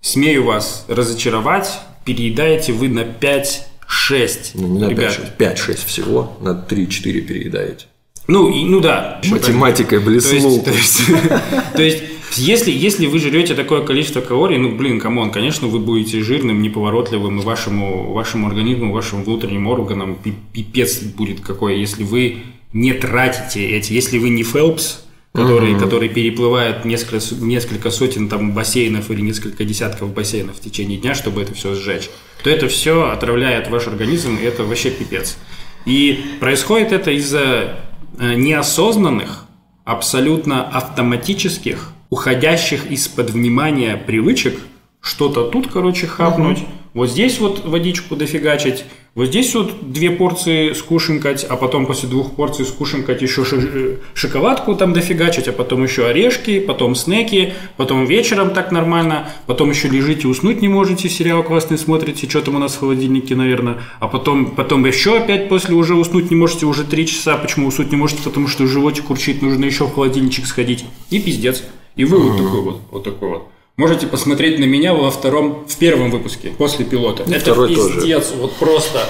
смею 0.00 0.44
вас 0.44 0.84
разочаровать, 0.88 1.78
переедаете 2.04 2.72
вы 2.72 2.88
на 2.88 3.00
5-6. 3.00 4.52
Ну, 4.54 4.66
не 4.68 4.78
на 4.80 4.88
ребята. 4.88 5.32
5-6 5.38 5.86
всего, 5.86 6.36
на 6.40 6.50
3-4 6.68 7.20
переедаете. 7.20 7.86
Ну, 8.28 8.50
и- 8.50 8.64
ну 8.64 8.80
да. 8.80 9.20
Математикой 9.24 9.98
То 9.98 10.06
блеснул. 10.06 10.52
есть, 10.52 10.64
то 10.64 10.70
есть, 10.70 11.00
то 11.76 11.82
есть 11.82 12.02
Если, 12.36 12.70
если 12.70 13.06
вы 13.06 13.18
жрете 13.18 13.54
такое 13.54 13.82
количество 13.82 14.20
калорий, 14.20 14.56
ну, 14.56 14.74
блин, 14.74 15.00
come 15.00 15.17
on, 15.17 15.30
конечно, 15.30 15.68
вы 15.68 15.78
будете 15.78 16.20
жирным, 16.20 16.62
неповоротливым, 16.62 17.40
и 17.40 17.42
вашему, 17.42 18.12
вашему 18.12 18.46
организму, 18.46 18.92
вашим 18.92 19.24
внутренним 19.24 19.66
органам 19.66 20.16
пипец 20.52 21.00
будет 21.02 21.40
какой, 21.40 21.78
если 21.78 22.04
вы 22.04 22.38
не 22.72 22.92
тратите 22.94 23.64
эти, 23.70 23.92
если 23.92 24.18
вы 24.18 24.30
не 24.30 24.42
Фелпс, 24.42 25.04
который, 25.32 25.72
uh-huh. 25.72 25.80
который 25.80 26.08
переплывает 26.08 26.84
несколько, 26.84 27.18
несколько 27.40 27.90
сотен 27.90 28.28
там 28.28 28.52
бассейнов 28.52 29.10
или 29.10 29.20
несколько 29.22 29.64
десятков 29.64 30.12
бассейнов 30.12 30.56
в 30.56 30.60
течение 30.60 30.98
дня, 30.98 31.14
чтобы 31.14 31.42
это 31.42 31.54
все 31.54 31.74
сжечь, 31.74 32.10
то 32.42 32.50
это 32.50 32.68
все 32.68 33.10
отравляет 33.10 33.68
ваш 33.68 33.86
организм, 33.86 34.36
и 34.36 34.44
это 34.44 34.64
вообще 34.64 34.90
пипец. 34.90 35.38
И 35.86 36.22
происходит 36.38 36.92
это 36.92 37.10
из-за 37.12 37.80
э, 38.18 38.34
неосознанных, 38.34 39.46
абсолютно 39.84 40.68
автоматических, 40.68 41.92
уходящих 42.12 42.90
из-под 42.90 43.30
внимания 43.30 43.96
привычек, 43.96 44.60
что-то 45.00 45.44
тут, 45.48 45.68
короче, 45.72 46.06
хапнуть, 46.06 46.58
uh-huh 46.58 46.82
вот 46.94 47.08
здесь 47.08 47.38
вот 47.38 47.64
водичку 47.64 48.16
дофигачить, 48.16 48.84
вот 49.14 49.26
здесь 49.26 49.54
вот 49.54 49.92
две 49.92 50.10
порции 50.10 50.74
скушенкать, 50.74 51.44
а 51.44 51.56
потом 51.56 51.86
после 51.86 52.06
двух 52.06 52.36
порций 52.36 52.66
скушенкать 52.66 53.22
еще 53.22 53.44
э, 53.50 53.96
шоколадку 54.12 54.74
там 54.74 54.92
дофигачить, 54.92 55.48
а 55.48 55.52
потом 55.52 55.84
еще 55.84 56.06
орешки, 56.06 56.60
потом 56.60 56.94
снеки, 56.94 57.54
потом 57.78 58.04
вечером 58.04 58.50
так 58.50 58.72
нормально, 58.72 59.28
потом 59.46 59.70
еще 59.70 59.88
лежите, 59.88 60.28
уснуть 60.28 60.60
не 60.60 60.68
можете, 60.68 61.08
сериал 61.08 61.42
классный 61.42 61.78
смотрите, 61.78 62.28
что 62.28 62.42
там 62.42 62.56
у 62.56 62.58
нас 62.58 62.74
в 62.74 62.80
холодильнике, 62.80 63.34
наверное, 63.34 63.78
а 63.98 64.08
потом, 64.08 64.50
потом 64.50 64.84
еще 64.84 65.16
опять 65.16 65.48
после 65.48 65.74
уже 65.74 65.94
уснуть 65.94 66.30
не 66.30 66.36
можете, 66.36 66.66
уже 66.66 66.84
три 66.84 67.06
часа, 67.06 67.38
почему 67.38 67.68
уснуть 67.68 67.90
не 67.90 67.96
можете, 67.96 68.22
потому 68.22 68.48
что 68.48 68.66
животик 68.66 69.08
урчит, 69.08 69.40
нужно 69.40 69.64
еще 69.64 69.86
в 69.86 69.94
холодильничек 69.94 70.46
сходить, 70.46 70.84
и 71.08 71.18
пиздец. 71.18 71.62
И 71.96 72.04
вы 72.04 72.18
вот 72.18 72.36
такой 72.36 72.60
вот, 72.62 72.80
вот 72.90 73.04
такой 73.04 73.28
вот. 73.28 73.48
Можете 73.76 74.06
посмотреть 74.06 74.58
на 74.58 74.64
меня 74.64 74.92
во 74.92 75.10
втором, 75.10 75.64
в 75.66 75.76
первом 75.76 76.10
выпуске, 76.10 76.50
после 76.50 76.84
пилота. 76.84 77.22
И 77.24 77.32
Это 77.32 77.54
пиздец, 77.66 78.28
тоже. 78.28 78.40
вот 78.40 78.52
просто, 78.56 79.00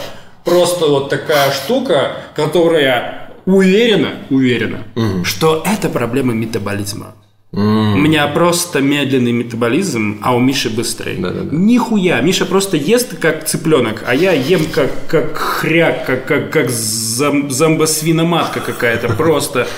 просто 0.44 0.86
вот 0.86 1.08
такая 1.08 1.50
штука, 1.50 2.16
которая 2.36 3.30
уверена, 3.44 4.10
уверена, 4.30 4.84
угу. 4.94 5.24
что 5.24 5.62
это 5.66 5.88
проблема 5.88 6.32
метаболизма. 6.32 7.14
Mm. 7.54 7.94
У 7.94 7.98
меня 7.98 8.26
просто 8.28 8.80
медленный 8.80 9.32
метаболизм, 9.32 10.20
а 10.22 10.34
у 10.34 10.40
Миши 10.40 10.70
быстрый. 10.70 11.18
Да, 11.18 11.30
да, 11.30 11.42
да. 11.42 11.54
Нихуя. 11.54 12.18
Миша 12.22 12.46
просто 12.46 12.78
ест 12.78 13.18
как 13.18 13.44
цыпленок, 13.44 14.04
а 14.06 14.14
я 14.14 14.32
ем 14.32 14.64
как, 14.72 14.90
как 15.06 15.36
хряк, 15.36 16.06
как, 16.06 16.24
как, 16.24 16.50
как 16.50 16.70
зам, 16.70 17.50
зомбосвиноматка 17.50 18.60
какая-то. 18.60 19.10
Просто 19.16 19.68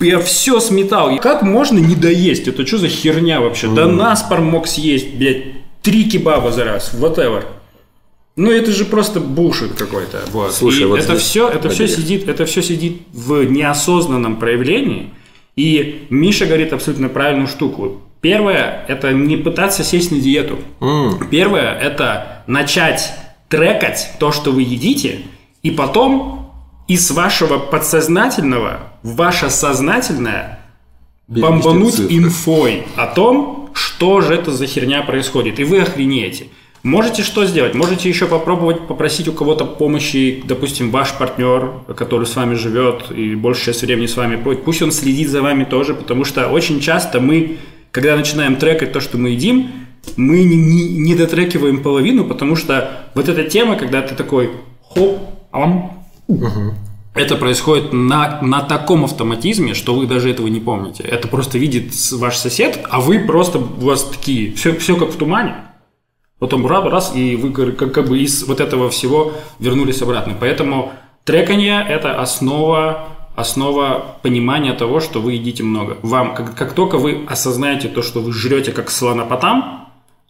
я 0.00 0.18
все 0.20 0.60
сметал. 0.60 1.10
И 1.10 1.18
как 1.18 1.42
можно 1.42 1.78
не 1.78 1.94
доесть? 1.94 2.48
Это 2.48 2.66
что 2.66 2.78
за 2.78 2.88
херня 2.88 3.40
вообще? 3.40 3.66
Mm. 3.66 3.74
Да 3.74 3.86
наспор 3.86 4.40
мог 4.40 4.66
съесть, 4.66 5.14
блядь, 5.14 5.44
три 5.82 6.04
кебаба 6.04 6.52
за 6.52 6.64
раз, 6.64 6.92
whatever. 6.94 7.44
Ну 8.36 8.50
это 8.50 8.70
же 8.70 8.84
просто 8.84 9.20
бушит 9.20 9.72
какой-то. 9.74 10.20
Вот. 10.30 10.52
Слушай, 10.52 10.82
и 10.82 10.84
вот 10.84 10.98
это 10.98 11.16
все, 11.16 11.48
это 11.48 11.70
все 11.70 11.88
сидит, 11.88 12.28
это 12.28 12.44
все 12.44 12.62
сидит 12.62 13.02
в 13.12 13.44
неосознанном 13.44 14.36
проявлении. 14.36 15.10
И 15.56 16.06
Миша 16.10 16.44
говорит 16.44 16.74
абсолютно 16.74 17.08
правильную 17.08 17.48
штуку. 17.48 18.02
Первое– 18.20 18.84
это 18.88 19.12
не 19.12 19.38
пытаться 19.38 19.84
сесть 19.84 20.10
на 20.10 20.18
диету. 20.18 20.58
Mm. 20.80 21.28
Первое– 21.30 21.78
это 21.80 22.42
начать 22.46 23.10
трекать 23.48 24.10
то, 24.18 24.32
что 24.32 24.50
вы 24.50 24.62
едите, 24.62 25.20
и 25.62 25.70
потом 25.70 26.35
из 26.88 27.10
вашего 27.10 27.58
подсознательного 27.58 28.92
в 29.02 29.16
ваше 29.16 29.50
сознательное 29.50 30.60
бомбануть 31.28 32.00
инфой 32.00 32.86
о 32.96 33.06
том, 33.06 33.70
что 33.74 34.20
же 34.20 34.34
это 34.34 34.52
за 34.52 34.66
херня 34.66 35.02
происходит, 35.02 35.58
и 35.58 35.64
вы 35.64 35.80
охренеете. 35.80 36.46
Можете 36.82 37.24
что 37.24 37.44
сделать? 37.46 37.74
Можете 37.74 38.08
еще 38.08 38.26
попробовать 38.26 38.86
попросить 38.86 39.26
у 39.26 39.32
кого-то 39.32 39.64
помощи, 39.64 40.42
допустим, 40.46 40.92
ваш 40.92 41.14
партнер, 41.14 41.80
который 41.96 42.26
с 42.26 42.36
вами 42.36 42.54
живет 42.54 43.10
и 43.10 43.34
большую 43.34 43.64
часть 43.66 43.82
времени 43.82 44.06
с 44.06 44.16
вами 44.16 44.36
будет, 44.36 44.62
пусть 44.62 44.82
он 44.82 44.92
следит 44.92 45.28
за 45.28 45.42
вами 45.42 45.64
тоже, 45.64 45.94
потому 45.94 46.24
что 46.24 46.46
очень 46.48 46.80
часто 46.80 47.18
мы, 47.18 47.58
когда 47.90 48.14
начинаем 48.14 48.54
трекать 48.54 48.92
то, 48.92 49.00
что 49.00 49.18
мы 49.18 49.30
едим, 49.30 49.72
мы 50.16 50.44
не, 50.44 50.56
не, 50.56 50.88
не 50.98 51.14
дотрекиваем 51.16 51.82
половину, 51.82 52.24
потому 52.24 52.54
что 52.54 53.08
вот 53.14 53.28
эта 53.28 53.42
тема, 53.42 53.74
когда 53.74 54.02
ты 54.02 54.14
такой 54.14 54.52
хоп, 54.88 55.18
ам, 55.50 55.95
Угу. 56.28 56.74
Это 57.14 57.36
происходит 57.36 57.94
на, 57.94 58.42
на 58.42 58.60
таком 58.60 59.04
автоматизме, 59.04 59.72
что 59.72 59.94
вы 59.94 60.06
даже 60.06 60.30
этого 60.30 60.48
не 60.48 60.60
помните. 60.60 61.02
Это 61.02 61.28
просто 61.28 61.56
видит 61.56 61.94
ваш 62.12 62.36
сосед, 62.36 62.78
а 62.90 63.00
вы 63.00 63.20
просто, 63.20 63.58
у 63.58 63.86
вас 63.86 64.04
такие, 64.04 64.52
все, 64.52 64.76
все 64.76 64.96
как 64.96 65.10
в 65.10 65.16
тумане. 65.16 65.54
Потом 66.38 66.66
раз, 66.66 66.84
раз 66.84 67.16
и 67.16 67.34
вы 67.36 67.52
как, 67.52 67.92
как 67.92 68.08
бы 68.08 68.18
из 68.18 68.46
вот 68.46 68.60
этого 68.60 68.90
всего 68.90 69.32
вернулись 69.58 70.02
обратно. 70.02 70.34
Поэтому 70.38 70.92
треканье– 71.24 71.84
это 71.88 72.20
основа, 72.20 73.08
основа 73.34 74.18
понимания 74.22 74.74
того, 74.74 75.00
что 75.00 75.22
вы 75.22 75.34
едите 75.34 75.62
много. 75.62 75.96
Вам, 76.02 76.34
как, 76.34 76.54
как 76.54 76.74
только 76.74 76.98
вы 76.98 77.24
осознаете 77.26 77.88
то, 77.88 78.02
что 78.02 78.20
вы 78.20 78.34
жрете 78.34 78.72
как 78.72 78.90
слонопотам, 78.90 79.85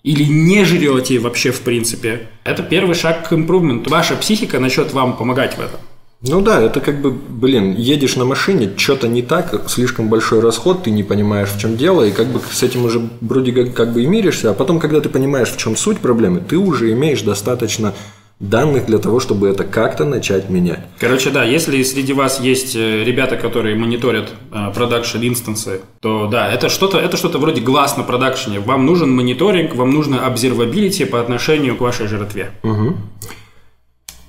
или 0.07 0.23
не 0.23 0.65
жрете 0.65 1.19
вообще 1.19 1.51
в 1.51 1.61
принципе, 1.63 2.29
это 2.45 2.63
первый 2.63 2.95
шаг 2.95 3.29
к 3.29 3.33
импрувменту. 3.33 3.91
Ваша 3.91 4.15
психика 4.15 4.61
начнет 4.61 4.93
вам 4.93 5.17
помогать 5.17 5.59
в 5.59 5.61
этом. 5.61 5.81
Ну 6.23 6.41
да, 6.41 6.63
это 6.63 6.81
как 6.81 7.01
бы, 7.03 7.11
блин, 7.11 7.75
едешь 7.77 8.17
на 8.17 8.25
машине, 8.25 8.71
что-то 8.77 9.09
не 9.09 9.21
так, 9.21 9.69
слишком 9.69 10.09
большой 10.09 10.41
расход, 10.41 10.85
ты 10.85 10.91
не 10.91 11.03
понимаешь, 11.03 11.51
в 11.51 11.61
чем 11.61 11.77
дело, 11.77 12.05
и 12.05 12.13
как 12.13 12.29
бы 12.29 12.41
с 12.51 12.63
этим 12.63 12.85
уже 12.85 13.03
вроде 13.21 13.53
как, 13.53 13.75
как 13.75 13.93
бы 13.93 14.03
и 14.03 14.07
миришься, 14.07 14.51
а 14.51 14.55
потом, 14.55 14.79
когда 14.79 15.01
ты 15.01 15.09
понимаешь, 15.09 15.51
в 15.51 15.59
чем 15.59 15.77
суть 15.77 15.99
проблемы, 15.99 16.41
ты 16.41 16.57
уже 16.57 16.93
имеешь 16.93 17.23
достаточно 17.23 17.93
данных 18.39 18.87
для 18.87 18.99
того, 18.99 19.19
чтобы 19.19 19.49
это 19.49 19.65
как-то 19.65 20.05
начать 20.05 20.51
менять. 20.51 20.81
Короче, 20.99 21.31
да, 21.31 21.45
если 21.45 21.83
среди 21.83 22.13
вас 22.13 22.41
есть 22.41 22.77
э, 22.77 23.03
ребята, 23.03 23.37
которые 23.37 23.77
мониторят 23.77 24.31
продакшн 24.75 25.19
э, 25.19 25.29
инстансы, 25.29 25.81
то 26.01 26.27
да, 26.27 26.53
это 26.53 26.69
что-то 26.69 26.99
это 26.99 27.17
что-то 27.17 27.39
вроде 27.39 27.63
глаз 27.63 27.97
на 27.97 28.03
продакшене. 28.03 28.61
Вам 28.61 28.85
нужен 28.85 29.11
мониторинг, 29.11 29.75
вам 29.75 29.91
нужно 29.91 30.17
observability 30.17 31.07
по 31.07 31.21
отношению 31.21 31.77
к 31.77 31.81
вашей 31.81 32.09
жертве. 32.09 32.51
Угу. 32.63 32.97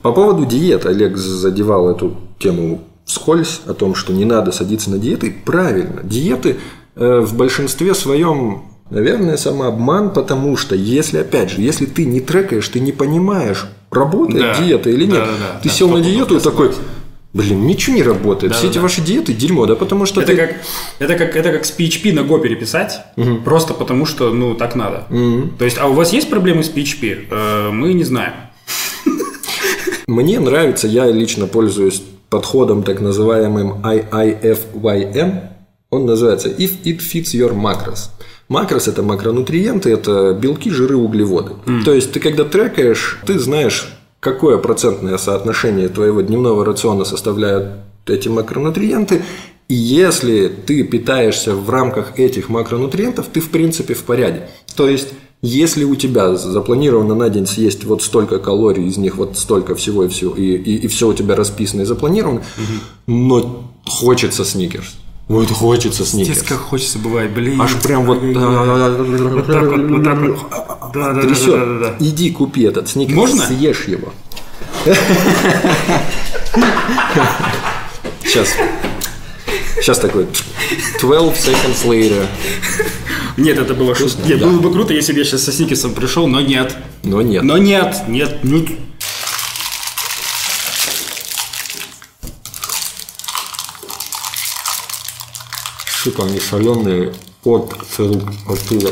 По 0.03 0.13
поводу 0.13 0.45
диет 0.45 0.85
Олег 0.85 1.17
задевал 1.17 1.89
эту 1.89 2.15
тему 2.39 2.83
вскользь 3.05 3.61
о 3.65 3.73
том, 3.73 3.93
что 3.93 4.13
не 4.13 4.23
надо 4.23 4.51
садиться 4.53 4.89
на 4.89 4.99
диеты. 4.99 5.35
Правильно, 5.43 6.01
диеты 6.03 6.57
э, 6.95 7.19
в 7.19 7.35
большинстве 7.35 7.93
своем 7.93 8.63
Наверное, 8.89 9.35
самообман, 9.35 10.13
потому 10.13 10.55
что 10.55 10.73
если, 10.73 11.17
опять 11.17 11.51
же, 11.51 11.61
если 11.61 11.85
ты 11.85 12.05
не 12.05 12.21
трекаешь, 12.21 12.69
ты 12.69 12.79
не 12.79 12.93
понимаешь, 12.93 13.67
работает 13.91 14.39
да. 14.39 14.61
диета 14.61 14.89
или 14.89 15.05
нет. 15.05 15.15
Да, 15.15 15.25
да, 15.25 15.31
да. 15.53 15.59
Ты 15.61 15.69
да, 15.69 15.75
сел 15.75 15.89
на 15.89 16.01
диету 16.01 16.37
и 16.37 16.39
такой, 16.39 16.71
блин, 17.33 17.65
ничего 17.67 17.95
не 17.95 18.03
работает. 18.03 18.51
Да, 18.51 18.57
Все 18.57 18.67
да, 18.67 18.71
эти 18.71 18.77
да. 18.77 18.83
ваши 18.83 19.01
диеты 19.01 19.33
дерьмо, 19.33 19.65
да, 19.65 19.75
потому 19.75 20.05
что 20.05 20.21
это 20.21 20.31
ты... 20.31 20.37
как 20.37 20.55
это 20.99 21.15
как 21.15 21.35
это 21.35 21.51
как 21.51 21.65
с 21.65 21.77
PHP 21.77 22.13
на 22.13 22.21
Go 22.21 22.41
переписать, 22.41 23.01
угу. 23.15 23.37
просто 23.43 23.73
потому 23.73 24.05
что 24.05 24.33
ну 24.33 24.55
так 24.55 24.75
надо. 24.75 25.05
Угу. 25.09 25.57
То 25.59 25.65
есть, 25.65 25.77
а 25.79 25.87
у 25.87 25.93
вас 25.93 26.13
есть 26.13 26.29
проблемы 26.29 26.63
с 26.63 26.69
PHP? 26.69 27.27
Э, 27.29 27.69
мы 27.71 27.93
не 27.93 28.03
знаем. 28.03 28.33
Мне 30.07 30.39
нравится, 30.39 30.87
я 30.87 31.09
лично 31.09 31.47
пользуюсь 31.47 32.01
подходом 32.29 32.83
так 32.83 33.01
называемым 33.01 33.81
IIFYM. 33.83 35.41
Он 35.89 36.05
называется 36.05 36.49
If 36.49 36.83
it 36.83 36.99
fits 36.99 37.33
your 37.33 37.53
macros. 37.53 38.09
Макрос– 38.49 38.87
это 38.89 39.03
макронутриенты, 39.03 39.91
это 39.91 40.33
белки, 40.33 40.69
жиры, 40.69 40.95
углеводы. 40.95 41.53
Mm. 41.65 41.83
То 41.83 41.93
есть, 41.93 42.11
ты 42.13 42.19
когда 42.19 42.45
трекаешь, 42.45 43.19
ты 43.25 43.37
знаешь, 43.39 43.93
какое 44.19 44.57
процентное 44.57 45.17
соотношение 45.17 45.89
твоего 45.89 46.21
дневного 46.21 46.63
рациона 46.63 47.03
составляют 47.03 47.79
эти 48.05 48.29
макронутриенты, 48.29 49.21
и 49.67 49.73
если 49.73 50.47
ты 50.47 50.83
питаешься 50.83 51.53
в 51.53 51.69
рамках 51.69 52.17
этих 52.17 52.47
макронутриентов, 52.47 53.27
ты 53.31 53.41
в 53.41 53.49
принципе 53.49 53.93
в 53.93 54.03
порядке. 54.03 54.47
То 54.77 54.87
есть, 54.87 55.09
если 55.41 55.83
у 55.83 55.95
тебя 55.95 56.35
запланировано 56.35 57.15
на 57.15 57.29
день 57.29 57.45
съесть 57.45 57.83
вот 57.83 58.01
столько 58.01 58.39
калорий, 58.39 58.87
из 58.87 58.97
них 58.97 59.17
вот 59.17 59.37
столько 59.37 59.75
всего 59.75 60.05
и 60.05 60.07
все, 60.07 60.33
и, 60.33 60.55
и, 60.55 60.75
и 60.77 60.87
все 60.87 61.09
у 61.09 61.13
тебя 61.13 61.35
расписано 61.35 61.81
и 61.81 61.85
запланировано, 61.85 62.39
угу. 62.39 63.13
но 63.13 63.71
хочется 63.85 64.45
сникерс 64.45 64.95
вот 65.27 65.51
хочется 65.51 66.05
сникерс. 66.05 66.37
Здесь 66.37 66.47
как 66.47 66.59
хочется 66.59 66.99
бывает, 66.99 67.31
блин. 67.31 67.61
Аж 67.61 67.75
прям 67.75 68.05
вот... 68.05 68.21
Вот 68.21 69.47
так 69.47 69.63
вот, 69.63 69.89
вот 69.89 70.03
так 70.03 70.17
вот. 70.19 70.37
Да, 70.93 71.13
да, 71.13 71.21
да, 71.21 71.79
да, 71.79 71.95
Иди 71.99 72.31
купи 72.31 72.63
этот 72.63 72.87
сникерс. 72.87 73.15
Можно? 73.15 73.45
Съешь 73.45 73.85
его. 73.87 74.13
Сейчас. 78.23 78.55
Сейчас 79.75 79.99
такой 79.99 80.27
12 81.01 81.47
seconds 81.47 81.85
later. 81.85 82.25
Нет, 83.37 83.59
это 83.59 83.73
было 83.73 83.93
шутка. 83.95 84.27
Нет, 84.27 84.39
было 84.39 84.59
бы 84.59 84.71
круто, 84.71 84.93
если 84.93 85.13
бы 85.13 85.19
я 85.19 85.25
сейчас 85.25 85.43
со 85.43 85.51
сникерсом 85.51 85.93
пришел, 85.93 86.27
но 86.27 86.41
нет. 86.41 86.75
Но 87.03 87.21
нет. 87.21 87.43
Но 87.43 87.57
нет, 87.57 88.03
нет, 88.07 88.43
нет. 88.43 88.69
Сука, 96.07 96.23
они 96.23 96.39
соленые, 96.39 97.13
от 97.43 97.73
оттуда. 98.47 98.89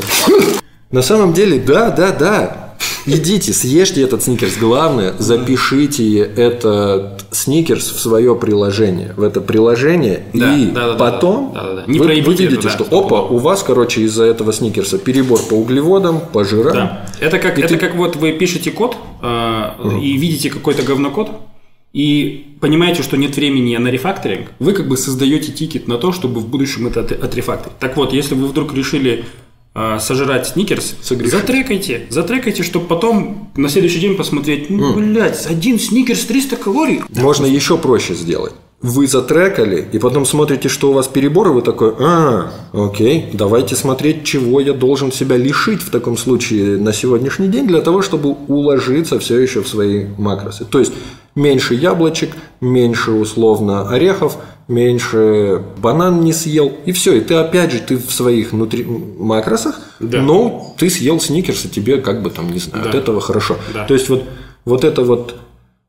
На 0.91 1.01
самом 1.01 1.33
деле, 1.33 1.59
да, 1.59 1.89
да, 1.89 2.11
да. 2.11 2.61
Идите, 3.07 3.53
съешьте 3.53 4.01
этот 4.01 4.23
сникерс. 4.23 4.57
Главное, 4.57 5.13
запишите 5.19 6.19
этот 6.19 7.25
сникерс 7.31 7.91
в 7.91 7.99
свое 7.99 8.35
приложение. 8.35 9.13
В 9.15 9.21
это 9.23 9.41
приложение. 9.41 10.23
Да, 10.33 10.55
и 10.55 10.65
да, 10.71 10.93
да, 10.93 10.95
потом 10.95 11.51
да, 11.53 11.63
да, 11.63 11.73
да. 11.75 11.83
Не 11.87 11.99
вы, 11.99 12.07
вы 12.07 12.13
видите, 12.15 12.45
это, 12.45 12.63
да, 12.63 12.69
что 12.69 12.83
опа, 12.85 13.21
у 13.21 13.37
вас, 13.37 13.61
короче, 13.63 14.01
из-за 14.01 14.23
этого 14.25 14.51
сникерса 14.51 14.97
перебор 14.97 15.39
по 15.39 15.53
углеводам, 15.53 16.19
по 16.19 16.43
жирам. 16.43 16.73
Да. 16.73 17.05
Это 17.19 17.37
как, 17.37 17.59
И 17.59 17.61
это 17.61 17.75
ты- 17.75 17.77
как 17.79 17.95
вот 17.95 18.15
вы 18.15 18.31
пишете 18.31 18.71
код 18.71 18.97
э, 19.21 19.63
и 20.01 20.17
видите 20.17 20.49
какой-то 20.49 20.81
говнокод, 20.81 21.29
и 21.95 22.57
понимаете, 22.59 23.03
что 23.03 23.15
нет 23.15 23.37
времени 23.37 23.77
на 23.77 23.87
рефакторинг, 23.87 24.47
вы 24.59 24.73
как 24.73 24.89
бы 24.89 24.97
создаете 24.97 25.53
тикет 25.53 25.87
на 25.87 25.97
то, 25.97 26.11
чтобы 26.11 26.41
в 26.41 26.47
будущем 26.47 26.87
это 26.87 26.99
от- 26.99 27.13
отрефакторить. 27.13 27.77
Так 27.79 27.95
вот, 27.95 28.11
если 28.11 28.35
вы 28.35 28.47
вдруг 28.47 28.73
решили 28.73 29.23
э, 29.73 29.97
сожрать 30.01 30.45
сникерс, 30.47 30.95
Согрешить. 31.01 31.31
затрекайте, 31.33 32.05
затрекайте, 32.09 32.63
чтобы 32.63 32.87
потом 32.87 33.49
на 33.55 33.69
следующий 33.69 33.99
день 34.01 34.15
посмотреть, 34.15 34.69
ну, 34.69 34.93
блядь, 34.93 35.45
один 35.47 35.79
сникерс 35.79 36.25
300 36.25 36.57
калорий. 36.57 37.01
Можно 37.15 37.45
еще 37.45 37.77
проще 37.77 38.13
сделать. 38.13 38.51
Вы 38.81 39.07
затрекали, 39.07 39.87
и 39.93 39.97
потом 39.97 40.25
смотрите, 40.25 40.67
что 40.67 40.89
у 40.89 40.93
вас 40.93 41.07
перебор, 41.07 41.47
и 41.47 41.51
вы 41.51 41.61
такой, 41.61 41.93
а, 41.97 42.51
окей, 42.73 43.27
давайте 43.31 43.75
смотреть, 43.77 44.25
чего 44.25 44.59
я 44.59 44.73
должен 44.73 45.13
себя 45.13 45.37
лишить 45.37 45.81
в 45.81 45.89
таком 45.89 46.17
случае 46.17 46.77
на 46.77 46.91
сегодняшний 46.91 47.47
день, 47.47 47.67
для 47.67 47.79
того, 47.81 48.01
чтобы 48.01 48.35
уложиться 48.47 49.17
все 49.17 49.39
еще 49.39 49.61
в 49.61 49.67
свои 49.69 50.05
макросы. 50.17 50.65
То 50.65 50.79
есть, 50.79 50.91
меньше 51.35 51.75
яблочек, 51.75 52.31
меньше 52.61 53.11
условно 53.11 53.89
орехов, 53.89 54.37
меньше 54.67 55.61
банан 55.77 56.21
не 56.21 56.33
съел, 56.33 56.71
и 56.85 56.91
все. 56.91 57.13
И 57.17 57.21
ты 57.21 57.35
опять 57.35 57.71
же, 57.71 57.79
ты 57.79 57.97
в 57.97 58.11
своих 58.11 58.51
внутри 58.53 58.83
макросах, 58.85 59.79
Да. 59.99 60.21
но 60.21 60.73
ты 60.77 60.89
съел 60.89 61.19
сникерс, 61.19 61.65
и 61.65 61.69
тебе 61.69 61.97
как 62.01 62.23
бы 62.23 62.29
там, 62.29 62.51
не 62.51 62.59
знаю, 62.59 62.83
Да. 62.85 62.89
от 62.89 62.95
этого 62.95 63.21
хорошо. 63.21 63.57
Да. 63.73 63.85
То 63.85 63.93
есть, 63.93 64.09
вот, 64.09 64.23
вот 64.65 64.83
это 64.83 65.03
вот 65.03 65.35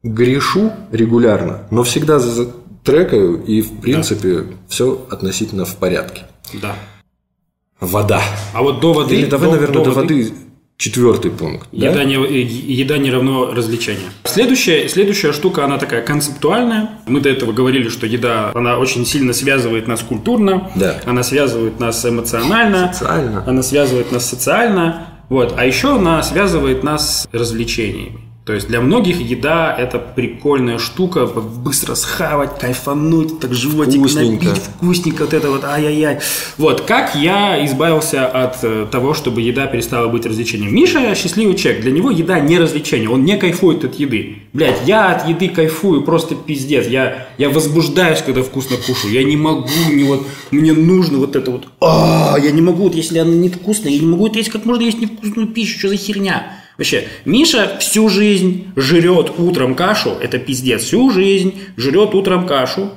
грешу 0.03 0.73
регулярно, 0.93 1.63
но 1.71 1.83
всегда 1.85 2.19
за- 2.19 2.51
трекаю, 2.85 3.43
и 3.43 3.63
в 3.63 3.81
принципе 3.81 4.45
все 4.69 5.05
относительно 5.11 5.65
в 5.65 5.77
порядке. 5.77 6.23
Да. 6.63 6.75
Вода. 7.81 8.23
А 8.55 8.63
вот 8.63 8.81
до 8.81 8.93
воды... 8.93 9.17
Или 9.17 9.27
давай, 9.27 9.49
до- 9.49 9.55
наверное, 9.55 9.85
до 9.85 9.91
воды 9.91 10.33
четвертый 10.77 11.31
пункт. 11.31 11.69
да? 11.73 11.89
Еда, 11.89 12.05
не, 12.05 12.15
э, 12.17 12.43
еда 12.43 12.99
не 12.99 13.11
равно 13.11 13.53
развлечение. 13.55 14.11
Следующая, 14.25 14.89
следующая 14.89 15.33
штука, 15.33 15.65
она 15.65 15.79
такая 15.79 16.03
концептуальная. 16.03 16.91
Мы 17.07 17.21
до 17.21 17.29
этого 17.31 17.53
говорили, 17.53 17.89
что 17.89 18.07
еда, 18.07 18.51
она 18.55 18.79
очень 18.79 19.07
сильно 19.07 19.33
связывает 19.33 19.89
нас 19.89 20.01
культурно, 20.03 20.71
Да. 20.77 21.01
она 21.07 21.23
связывает 21.23 21.81
нас 21.81 22.05
эмоционально, 22.05 22.93
Социально. 22.93 23.45
она 23.47 23.63
связывает 23.63 24.13
нас 24.13 24.29
социально, 24.29 25.09
вот. 25.29 25.55
а 25.57 25.65
еще 25.65 25.97
она 25.97 26.23
связывает 26.23 26.83
нас 26.85 27.23
с 27.23 27.29
развлечениями. 27.35 28.21
То 28.47 28.53
есть 28.53 28.69
для 28.69 28.81
многих 28.81 29.21
еда– 29.21 29.75
это 29.79 29.99
прикольная 29.99 30.79
штука, 30.79 31.27
быстро 31.27 31.97
схавать, 31.97 32.61
кайфануть, 32.61 33.41
так 33.41 33.53
животик 33.53 33.99
Вкусненько. 33.99 34.45
набить, 34.45 34.63
вкусненько, 34.63 35.25
вот 35.25 35.35
это 35.35 35.51
вот, 35.51 35.65
ай-яй-яй. 35.65 36.21
Вот, 36.57 36.83
как 36.83 37.17
я 37.17 37.67
избавился 37.67 38.25
от 38.25 38.63
э, 38.63 38.87
того, 38.89 39.15
чтобы 39.15 39.43
еда 39.43 39.67
перестала 39.67 40.07
быть 40.07 40.27
развлечением? 40.27 40.73
Миша 40.73 41.13
счастливый 41.17 41.57
человек, 41.57 41.83
для 41.83 41.91
него 41.91 42.13
еда 42.13 42.39
не 42.39 42.57
развлечение, 42.57 43.11
он 43.11 43.25
не 43.25 43.37
кайфует 43.37 43.83
от 43.83 43.97
еды. 43.97 44.37
Блять, 44.53 44.79
я 44.87 45.11
от 45.11 45.29
еды 45.29 45.49
кайфую, 45.49 46.03
просто 46.03 46.37
пиздец. 46.37 46.87
Я, 46.87 47.27
я 47.39 47.51
возбуждаюсь, 47.51 48.23
когда 48.23 48.45
вкусно 48.45 48.77
кушаю. 48.77 49.13
Я 49.13 49.25
не 49.25 49.37
могу, 49.37 49.69
не 49.91 50.05
вот, 50.05 50.25
мне 50.53 50.73
нужно 50.73 51.19
вот 51.19 51.35
это 51.35 51.51
вот, 51.51 51.67
а, 51.81 52.37
я 52.41 52.53
не 52.53 52.63
могу, 52.63 52.85
вот 52.85 52.95
если 52.95 53.19
она 53.19 53.33
не 53.33 53.49
вкусная, 53.49 53.91
я 53.91 53.99
не 53.99 54.07
могу 54.07 54.29
это 54.29 54.39
есть, 54.39 54.51
как 54.51 54.65
можно 54.67 54.85
есть 54.85 55.01
невкусную 55.01 55.49
пищу, 55.49 55.81
что 55.81 55.89
за 55.89 55.97
херня? 55.97 56.56
Вообще, 56.77 57.09
Миша 57.25 57.79
всю 57.81 58.09
жизнь 58.09 58.73
жрет 58.77 59.33
утром 59.39 59.75
кашу, 59.75 60.11
это 60.21 60.39
пиздец, 60.39 60.83
всю 60.83 61.11
жизнь 61.11 61.55
жрет 61.77 62.15
утром 62.15 62.47
кашу, 62.47 62.91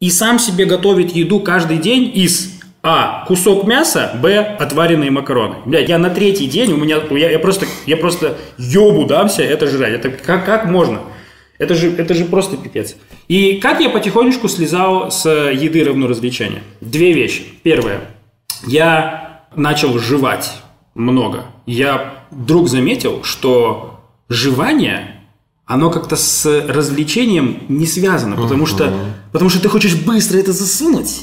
и 0.00 0.10
сам 0.10 0.38
себе 0.38 0.64
готовит 0.64 1.14
еду 1.14 1.40
каждый 1.40 1.78
день 1.78 2.10
из 2.12 2.60
А. 2.82 3.24
Кусок 3.26 3.66
мяса, 3.68 4.18
Б. 4.20 4.56
Отваренные 4.58 5.12
макароны. 5.12 5.56
Блядь, 5.64 5.88
я 5.88 5.98
на 5.98 6.10
третий 6.10 6.48
день, 6.48 6.72
у 6.72 6.76
меня, 6.76 6.98
я, 7.10 7.30
я 7.30 7.38
просто, 7.38 7.66
я 7.86 7.96
просто 7.96 8.36
ебу 8.58 9.06
дамся 9.06 9.42
это 9.42 9.68
жрать. 9.68 9.92
Это 9.92 10.10
как, 10.10 10.44
как 10.44 10.64
можно? 10.64 11.02
Это 11.58 11.76
же, 11.76 11.94
это 11.96 12.14
же 12.14 12.24
просто 12.24 12.56
пипец. 12.56 12.96
И 13.28 13.60
как 13.60 13.80
я 13.80 13.88
потихонечку 13.88 14.48
слезал 14.48 15.12
с 15.12 15.24
еды 15.30 15.84
равно 15.84 16.08
развлечения? 16.08 16.62
Две 16.80 17.12
вещи. 17.12 17.44
Первое. 17.62 18.00
Я 18.66 19.44
начал 19.54 19.96
жевать 20.00 20.50
много. 20.96 21.44
Я 21.66 22.21
вдруг 22.32 22.68
заметил, 22.68 23.22
что 23.22 24.00
жевание 24.28 25.20
оно 25.64 25.90
как-то 25.90 26.16
с 26.16 26.66
развлечением 26.68 27.62
не 27.68 27.86
связано, 27.86 28.36
потому 28.36 28.66
что, 28.66 28.92
потому 29.30 29.48
что 29.48 29.60
ты 29.62 29.68
хочешь 29.68 29.94
быстро 29.94 30.38
это 30.38 30.52
засунуть, 30.52 31.22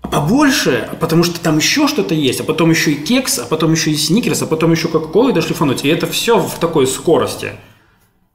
а 0.00 0.08
побольше, 0.08 0.88
потому 1.00 1.22
что 1.22 1.38
там 1.38 1.58
еще 1.58 1.86
что-то 1.86 2.14
есть, 2.14 2.40
а 2.40 2.44
потом 2.44 2.70
еще 2.70 2.92
и 2.92 2.94
кекс, 2.96 3.38
а 3.38 3.44
потом 3.44 3.72
еще 3.72 3.90
и 3.90 3.96
сникерс, 3.96 4.42
а 4.42 4.46
потом 4.46 4.72
еще 4.72 4.88
кока-колы 4.88 5.32
дошлифануть, 5.32 5.84
и 5.84 5.88
это 5.88 6.06
все 6.06 6.38
в 6.38 6.58
такой 6.58 6.86
скорости. 6.86 7.52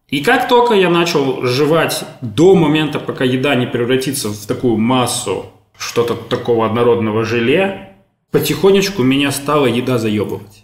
И 0.08 0.22
как 0.22 0.48
только 0.48 0.74
я 0.74 0.90
начал 0.90 1.44
жевать 1.44 2.04
до 2.22 2.56
момента, 2.56 3.00
пока 3.00 3.24
еда 3.24 3.54
не 3.56 3.68
превратится 3.68 4.30
в 4.30 4.46
такую 4.46 4.78
массу 4.78 5.48
что-то 5.78 6.16
такого 6.16 6.66
однородного 6.66 7.26
желе, 7.26 7.96
потихонечку 8.32 9.04
меня 9.04 9.32
стала 9.32 9.66
еда 9.66 9.98
заебывать. 9.98 10.64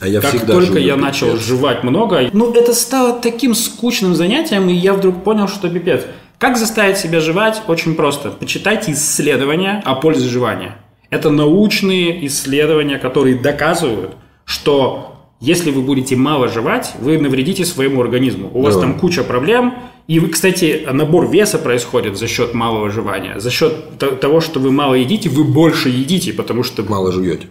А 0.00 0.08
я 0.08 0.20
Как 0.20 0.30
всегда 0.30 0.52
только 0.52 0.78
я 0.78 0.94
пипец. 0.94 1.04
начал 1.04 1.36
жевать 1.36 1.82
много, 1.84 2.28
ну 2.32 2.52
это 2.52 2.74
стало 2.74 3.18
таким 3.20 3.54
скучным 3.54 4.14
занятием, 4.14 4.68
и 4.68 4.74
я 4.74 4.92
вдруг 4.94 5.24
понял, 5.24 5.48
что 5.48 5.68
пипец. 5.70 6.02
Как 6.38 6.58
заставить 6.58 6.98
себя 6.98 7.20
жевать? 7.20 7.62
Очень 7.66 7.94
просто. 7.94 8.30
Почитайте 8.30 8.92
исследования 8.92 9.82
о 9.84 9.94
пользе 9.94 10.28
жевания. 10.28 10.76
Это 11.08 11.30
научные 11.30 12.26
исследования, 12.26 12.98
которые 12.98 13.36
доказывают, 13.36 14.16
что 14.44 15.14
если 15.40 15.70
вы 15.70 15.80
будете 15.82 16.14
мало 16.16 16.48
жевать, 16.48 16.92
вы 17.00 17.18
навредите 17.18 17.64
своему 17.64 18.00
организму. 18.02 18.50
У 18.52 18.60
вас 18.62 18.74
Да. 18.74 18.82
там 18.82 18.98
куча 18.98 19.22
проблем. 19.24 19.74
И, 20.08 20.20
вы, 20.20 20.28
кстати, 20.28 20.86
набор 20.92 21.28
веса 21.28 21.58
происходит 21.58 22.16
за 22.16 22.26
счет 22.28 22.54
малого 22.54 22.90
жевания. 22.90 23.38
За 23.40 23.50
счет 23.50 23.98
того, 24.20 24.40
что 24.40 24.60
вы 24.60 24.70
мало 24.72 24.94
едите, 24.94 25.28
вы 25.28 25.42
больше 25.44 25.88
едите, 25.88 26.32
потому 26.32 26.62
что 26.62 26.82
Мало 26.84 27.12
жуете. 27.12 27.48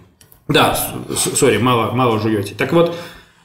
Да, 0.48 0.78
сори, 1.16 1.58
мало, 1.58 1.92
мало 1.92 2.20
жуете. 2.20 2.54
Так 2.56 2.74
вот, 2.74 2.96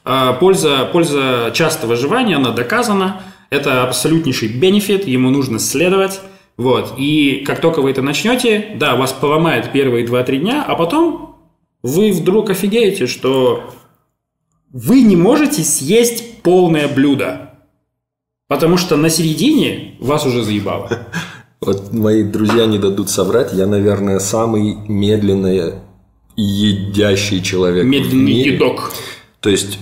э, 0.05 0.33
польза, 0.39 0.89
польза 0.91 1.51
частого 1.53 1.95
жевания, 1.95 2.37
она 2.37 2.51
доказана. 2.51 3.21
Это 3.49 3.83
абсолютнейший 3.83 4.47
бенефит, 4.49 5.07
ему 5.07 5.29
нужно 5.29 5.59
следовать. 5.59 6.21
Вот. 6.57 6.93
И 6.97 7.43
как 7.45 7.59
только 7.59 7.81
вы 7.81 7.91
это 7.91 8.01
начнете, 8.01 8.75
да, 8.75 8.95
вас 8.95 9.13
поломает 9.13 9.71
первые 9.71 10.05
2-3 10.05 10.37
дня, 10.37 10.63
а 10.65 10.75
потом 10.75 11.37
вы 11.81 12.11
вдруг 12.11 12.49
офигеете, 12.49 13.07
что 13.07 13.73
вы 14.71 15.01
не 15.01 15.15
можете 15.15 15.63
съесть 15.63 16.41
полное 16.43 16.87
блюдо. 16.87 17.55
Потому 18.47 18.77
что 18.77 18.95
на 18.95 19.09
середине 19.09 19.95
вас 19.99 20.25
уже 20.25 20.43
заебало. 20.43 20.89
Вот 21.63 21.93
мои 21.93 22.23
друзья 22.23 22.65
не 22.65 22.79
дадут 22.79 23.11
соврать, 23.11 23.53
я, 23.53 23.67
наверное, 23.67 24.17
самый 24.17 24.73
медленно 24.87 25.45
едящий 26.35 27.41
человек. 27.41 27.85
Медленный 27.85 28.33
едок. 28.33 28.91
То 29.39 29.49
есть 29.49 29.79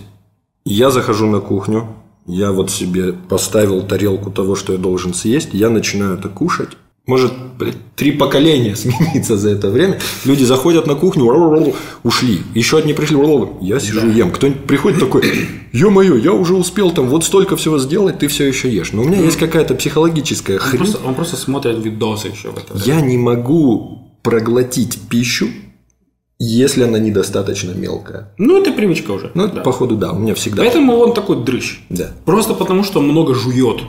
я 0.66 0.90
захожу 0.92 1.28
на 1.28 1.40
кухню, 1.40 1.88
я 2.26 2.52
вот 2.52 2.70
себе 2.70 3.14
поставил 3.14 3.82
тарелку 3.84 4.32
того, 4.32 4.56
что 4.56 4.74
я 4.74 4.80
должен 4.80 5.14
съесть, 5.14 5.50
я 5.54 5.70
начинаю 5.70 6.18
это 6.18 6.30
кушать. 6.30 6.70
Может, 7.08 7.34
блядь, 7.58 7.76
три 7.96 8.12
поколения 8.12 8.76
смениться 8.76 9.36
за 9.36 9.50
это 9.50 9.72
время. 9.72 10.00
Люди 10.26 10.44
заходят 10.44 10.86
на 10.86 10.94
кухню, 10.94 11.74
ушли. 12.04 12.42
Еще 12.54 12.78
одни 12.78 12.94
пришли, 12.94 13.18
я 13.62 13.80
сижу 13.80 14.08
ем. 14.12 14.30
Кто-нибудь 14.32 14.66
приходит 14.66 15.00
такой, 15.00 15.24
ё-моё, 15.74 16.18
я 16.18 16.34
уже 16.34 16.54
успел 16.54 16.92
там 16.92 17.10
вот 17.10 17.24
столько 17.24 17.56
всего 17.58 17.80
сделать, 17.80 18.20
ты 18.20 18.28
все 18.28 18.46
еще 18.46 18.70
ешь. 18.70 18.92
Но 18.94 19.02
у 19.02 19.06
меня 19.06 19.20
есть 19.22 19.38
какая-то 19.38 19.74
психологическая 19.74 20.58
Он 20.58 20.62
хрень. 20.62 20.78
просто, 20.78 21.00
он 21.04 21.16
просто 21.16 21.36
смотрит 21.36 21.84
видосы 21.84 22.28
еще 22.28 22.52
в 22.52 22.58
это 22.60 22.76
время. 22.76 22.86
Я 22.86 23.02
не 23.02 23.18
могу 23.18 24.12
проглотить 24.22 25.00
пищу, 25.10 25.48
если 26.40 26.84
она 26.84 26.98
недостаточно 27.00 27.72
мелкая. 27.72 28.34
Ну, 28.38 28.62
это 28.62 28.72
привычка 28.72 29.12
уже. 29.12 29.32
Ну, 29.34 29.48
да. 29.48 29.62
походу, 29.62 29.98
да, 29.98 30.14
у 30.14 30.20
меня 30.20 30.34
всегда. 30.36 30.64
Поэтому 30.64 30.96
он 30.96 31.14
такой 31.14 31.44
дрыщ. 31.44 31.82
Да. 31.90 32.12
Просто 32.26 32.54
потому, 32.54 32.84
что 32.84 33.02
много 33.02 33.36
жует. 33.36 33.82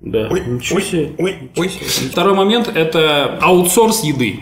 Да. 0.00 0.28
ничего 0.28 0.80
себе. 0.80 1.14
ничего 1.18 1.68
себе. 1.68 2.10
Второй 2.10 2.34
момент– 2.34 2.70
это 2.74 3.38
аутсорс 3.42 4.04
еды. 4.04 4.40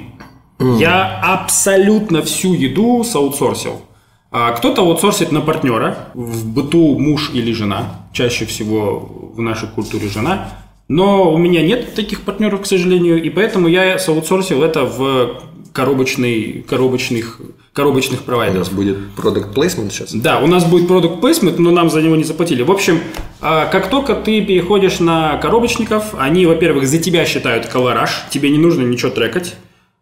Я 0.61 1.21
абсолютно 1.21 2.23
всю 2.23 2.55
еду 2.55 3.03
саутсорсил. 3.03 3.83
А 4.31 4.53
Кто-то 4.53 4.83
аутсорсит 4.83 5.33
на 5.33 5.41
партнера, 5.41 6.09
в 6.15 6.47
быту 6.49 6.99
муж 6.99 7.31
или 7.33 7.53
жена, 7.53 8.07
чаще 8.13 8.47
всего 8.47 9.33
в 9.35 9.41
нашей 9.41 9.69
культуре 9.69 10.09
жена. 10.09 10.49
Но 10.89 11.33
у 11.33 11.39
меня 11.39 11.63
нет 11.63 11.95
таких 11.95 12.23
партнеров, 12.23 12.63
к 12.63 12.67
сожалению, 12.67 13.23
и 13.23 13.31
поэтому 13.31 13.69
я 13.69 13.99
саутсорсил 13.99 14.63
это 14.63 14.85
в 14.85 15.41
коробочный, 15.73 16.65
коробочных, 16.69 17.41
коробочных 17.73 18.21
У 18.21 18.25
провайдеров. 18.25 18.67
нас 18.67 18.69
будет 18.75 18.99
product 19.17 19.55
placement 19.55 19.91
сейчас. 19.91 20.15
Да, 20.15 20.41
у 20.41 20.47
нас 20.47 20.65
будет 20.65 20.87
продукт 20.87 21.23
placement, 21.25 21.57
но 21.59 21.71
нам 21.71 21.91
за 21.91 22.01
него 22.03 22.17
не 22.17 22.25
заплатили. 22.25 22.63
В 22.63 22.71
общем, 22.71 23.01
а, 23.41 23.67
как 23.67 23.91
только 23.91 24.15
ты 24.15 24.41
переходишь 24.45 25.01
на 25.01 25.37
коробочников, 25.39 26.15
они, 26.19 26.47
во-первых, 26.47 26.87
за 26.87 26.99
тебя 26.99 27.25
считают 27.27 27.67
колораж, 27.67 28.25
тебе 28.31 28.51
не 28.51 28.59
нужно 28.59 28.83
ничего 28.83 29.11
трекать. 29.11 29.57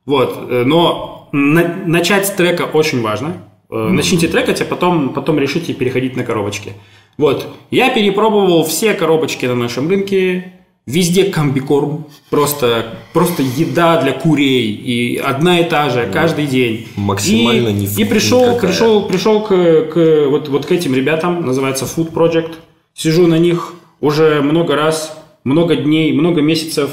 Вот, 0.05 0.37
э, 0.51 0.65
но 0.67 1.29
на- 1.33 1.77
начать 1.87 2.27
с 2.27 2.31
трека 2.31 2.63
очень 2.63 3.01
важно. 3.03 3.37
Э, 3.71 3.89
Начните 3.89 4.29
трекать, 4.29 4.61
а 4.61 4.65
потом, 4.65 5.11
потом 5.11 5.39
решите 5.39 5.73
переходить 5.73 6.17
на 6.17 6.25
коробочки. 6.25 6.73
Вот, 7.17 7.47
я 7.71 7.89
перепробовал 7.95 8.65
все 8.65 8.93
коробочки 8.95 9.47
на 9.47 9.55
нашем 9.55 9.89
рынке, 9.89 10.53
везде 10.87 11.25
комбикорм, 11.25 12.07
просто, 12.31 12.99
просто 13.13 13.43
еда 13.43 14.01
для 14.03 14.13
курей, 14.13 14.71
и 14.73 15.17
одна 15.17 15.61
и 15.61 15.65
та 15.65 15.91
же, 15.91 16.09
каждый 16.13 16.47
день. 16.47 16.89
Максимально 16.97 17.69
и, 17.69 17.73
ни- 17.73 18.01
и 18.01 18.05
пришел, 18.05 18.41
никакая. 18.51 18.71
пришел 18.71 19.07
пришел 19.07 19.41
к, 19.43 19.49
к 19.93 20.27
вот, 20.29 20.49
вот 20.49 20.67
к 20.67 20.73
этим 20.73 20.95
ребятам, 20.95 21.47
называется 21.47 21.85
Food 21.85 22.13
Project. 22.13 22.55
Сижу 22.95 23.27
на 23.27 23.39
них 23.39 23.75
уже 24.01 24.43
много 24.43 24.75
раз, 24.77 25.17
много 25.45 25.77
дней, 25.77 26.13
много 26.13 26.43
месяцев. 26.43 26.91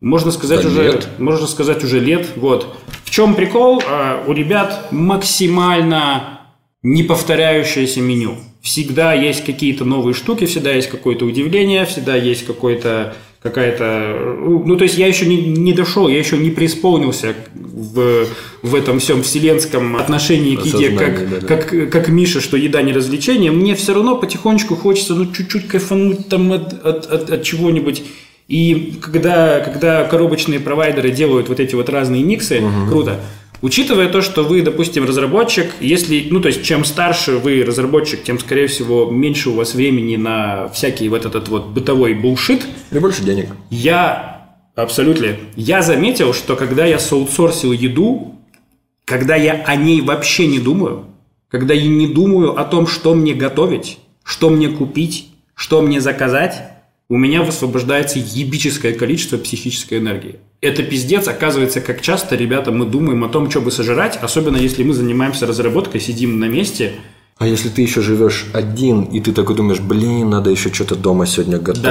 Можно 0.00 0.30
сказать 0.30 0.62
Да 0.62 0.68
уже, 0.68 0.82
лет. 0.84 1.08
можно 1.18 1.46
сказать 1.46 1.82
уже 1.84 2.00
лет. 2.00 2.28
Вот. 2.36 2.74
В 3.04 3.10
чем 3.10 3.34
прикол? 3.34 3.82
А, 3.86 4.22
У 4.26 4.32
ребят 4.32 4.88
максимально 4.92 6.40
неповторяющееся 6.82 8.00
меню. 8.00 8.36
Всегда 8.62 9.12
есть 9.14 9.44
какие-то 9.44 9.84
новые 9.84 10.14
штуки, 10.14 10.44
всегда 10.46 10.72
есть 10.72 10.88
какое-то 10.88 11.24
удивление, 11.24 11.84
всегда 11.86 12.14
есть 12.16 12.46
какой-то 12.46 13.14
какая-то... 13.42 14.36
Ну, 14.64 14.76
то 14.76 14.84
есть 14.84 14.98
я 14.98 15.06
еще 15.06 15.26
не, 15.26 15.36
не 15.40 15.72
дошел, 15.72 16.08
я 16.08 16.18
еще 16.18 16.36
не 16.36 16.50
преисполнился 16.50 17.34
в, 17.54 18.26
в 18.62 18.74
этом 18.74 18.98
всем 18.98 19.22
вселенском 19.22 19.96
отношении 19.96 20.56
к 20.56 20.64
еде, 20.66 20.90
как, 20.90 21.08
Осознании, 21.14 21.40
да-да. 21.40 21.46
как, 21.46 21.90
как 21.90 22.08
Миша, 22.08 22.40
что 22.40 22.56
еда 22.56 22.82
не 22.82 22.92
развлечение. 22.92 23.50
Мне 23.50 23.74
все 23.74 23.94
равно 23.94 24.16
потихонечку 24.16 24.76
хочется, 24.76 25.14
ну, 25.14 25.32
чуть-чуть 25.32 25.68
кайфануть 25.68 26.28
там 26.28 26.52
от, 26.52 26.84
от, 26.84 27.06
от- 27.06 27.30
от 27.30 27.42
чего-нибудь. 27.42 28.02
И 28.48 28.94
когда, 29.00 29.60
когда 29.60 30.04
коробочные 30.04 30.60
провайдеры 30.60 31.10
делают 31.10 31.48
вот 31.48 31.60
эти 31.60 31.74
вот 31.74 31.88
разные 31.88 32.22
миксы, 32.22 32.62
круто. 32.88 33.20
Учитывая 33.62 34.08
то, 34.08 34.22
что 34.22 34.42
вы, 34.42 34.62
допустим, 34.62 35.04
разработчик, 35.04 35.70
если, 35.80 36.28
ну, 36.30 36.40
то 36.40 36.48
есть, 36.48 36.62
чем 36.62 36.84
старше 36.84 37.36
вы 37.36 37.62
разработчик, 37.62 38.22
тем, 38.22 38.38
скорее 38.38 38.68
всего, 38.68 39.10
меньше 39.10 39.50
у 39.50 39.54
вас 39.54 39.74
времени 39.74 40.16
на 40.16 40.68
всякий 40.68 41.08
вот 41.08 41.26
этот 41.26 41.48
вот 41.48 41.68
бытовой 41.68 42.14
булшит, 42.14 42.66
И 42.90 42.98
больше 42.98 43.22
денег. 43.22 43.48
я 43.68 44.46
абсолютно. 44.74 45.36
Я 45.56 45.82
заметил, 45.82 46.32
что 46.32 46.56
когда 46.56 46.86
я 46.86 46.98
соутсорсил 46.98 47.72
еду, 47.72 48.36
когда 49.04 49.36
я 49.36 49.62
о 49.66 49.76
ней 49.76 50.00
вообще 50.00 50.46
не 50.46 50.58
думаю, 50.58 51.06
когда 51.50 51.74
я 51.74 51.86
не 51.88 52.06
думаю 52.06 52.58
о 52.58 52.64
том, 52.64 52.86
что 52.86 53.14
мне 53.14 53.34
готовить, 53.34 53.98
что 54.24 54.48
мне 54.48 54.68
купить, 54.68 55.28
что 55.54 55.82
мне 55.82 56.00
заказать, 56.00 56.69
у 57.10 57.16
меня 57.16 57.42
высвобождается 57.42 58.20
ебическое 58.20 58.94
количество 58.94 59.36
психической 59.36 59.98
энергии. 59.98 60.36
Это 60.60 60.84
пиздец, 60.84 61.26
оказывается, 61.26 61.80
как 61.80 62.00
часто, 62.00 62.36
ребята, 62.36 62.70
мы 62.70 62.86
думаем 62.86 63.24
о 63.24 63.28
том, 63.28 63.50
что 63.50 63.60
бы 63.60 63.72
сожрать, 63.72 64.16
особенно 64.22 64.56
если 64.56 64.84
мы 64.84 64.94
занимаемся 64.94 65.44
разработкой, 65.44 66.00
сидим 66.00 66.38
на 66.38 66.44
месте. 66.44 66.92
А 67.36 67.48
если 67.48 67.68
ты 67.68 67.82
еще 67.82 68.00
живешь 68.00 68.46
один, 68.52 69.02
и 69.02 69.18
ты 69.18 69.32
такой 69.32 69.56
думаешь, 69.56 69.80
блин, 69.80 70.30
надо 70.30 70.50
еще 70.50 70.72
что-то 70.72 70.94
дома 70.94 71.26
сегодня 71.26 71.58
готовить. 71.58 71.84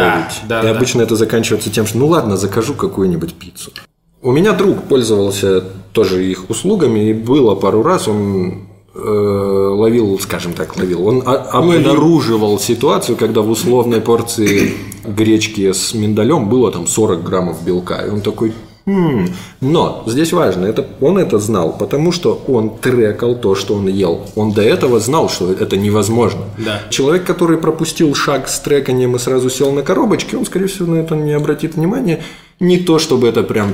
да, 0.47 0.61
и 0.61 0.63
да. 0.63 0.71
обычно 0.71 1.01
это 1.01 1.17
заканчивается 1.17 1.69
тем, 1.69 1.85
что 1.85 1.97
ну 1.97 2.07
ладно, 2.07 2.37
закажу 2.37 2.73
какую-нибудь 2.73 3.33
пиццу. 3.33 3.73
У 4.21 4.31
меня 4.31 4.53
друг 4.53 4.83
пользовался 4.83 5.61
тоже 5.91 6.25
их 6.25 6.49
услугами, 6.49 7.09
и 7.09 7.13
было 7.13 7.55
пару 7.55 7.83
раз, 7.83 8.07
он 8.07 8.68
ловил, 8.95 10.19
скажем 10.19 10.53
так, 10.53 10.75
ловил, 10.77 11.07
он 11.07 11.23
о- 11.25 11.35
обнаруживал 11.59 12.59
ситуацию, 12.59 13.17
когда 13.17 13.41
в 13.41 13.49
условной 13.49 14.01
порции 14.01 14.73
гречки 15.05 15.71
с 15.71 15.93
миндалем 15.93 16.49
было 16.49 16.71
там 16.71 16.87
40 16.87 17.23
граммов 17.23 17.63
белка. 17.63 18.01
И 18.05 18.09
он 18.09 18.21
такой, 18.21 18.53
«Хм». 18.85 19.27
Но 19.61 20.03
здесь 20.07 20.33
важно, 20.33 20.65
это, 20.65 20.87
он 20.99 21.17
это 21.19 21.37
знал, 21.37 21.77
потому 21.77 22.11
что 22.11 22.41
он 22.47 22.71
трекал 22.77 23.35
то, 23.35 23.53
что 23.53 23.75
он 23.75 23.87
ел. 23.87 24.21
Он 24.35 24.51
до 24.51 24.61
этого 24.63 24.99
знал, 24.99 25.29
что 25.29 25.51
это 25.51 25.77
невозможно. 25.77 26.41
Да. 26.57 26.81
Человек, 26.89 27.23
который 27.25 27.57
пропустил 27.57 28.15
шаг 28.15 28.47
с 28.47 28.59
треканием 28.59 29.15
и 29.15 29.19
сразу 29.19 29.49
сел 29.49 29.71
на 29.71 29.83
коробочке, 29.83 30.37
он, 30.37 30.45
скорее 30.45 30.67
всего, 30.67 30.93
на 30.93 30.99
это 30.99 31.15
не 31.15 31.33
обратит 31.33 31.75
внимания. 31.75 32.23
Не 32.59 32.77
то, 32.77 32.97
чтобы 32.97 33.27
это 33.27 33.43
прям 33.43 33.73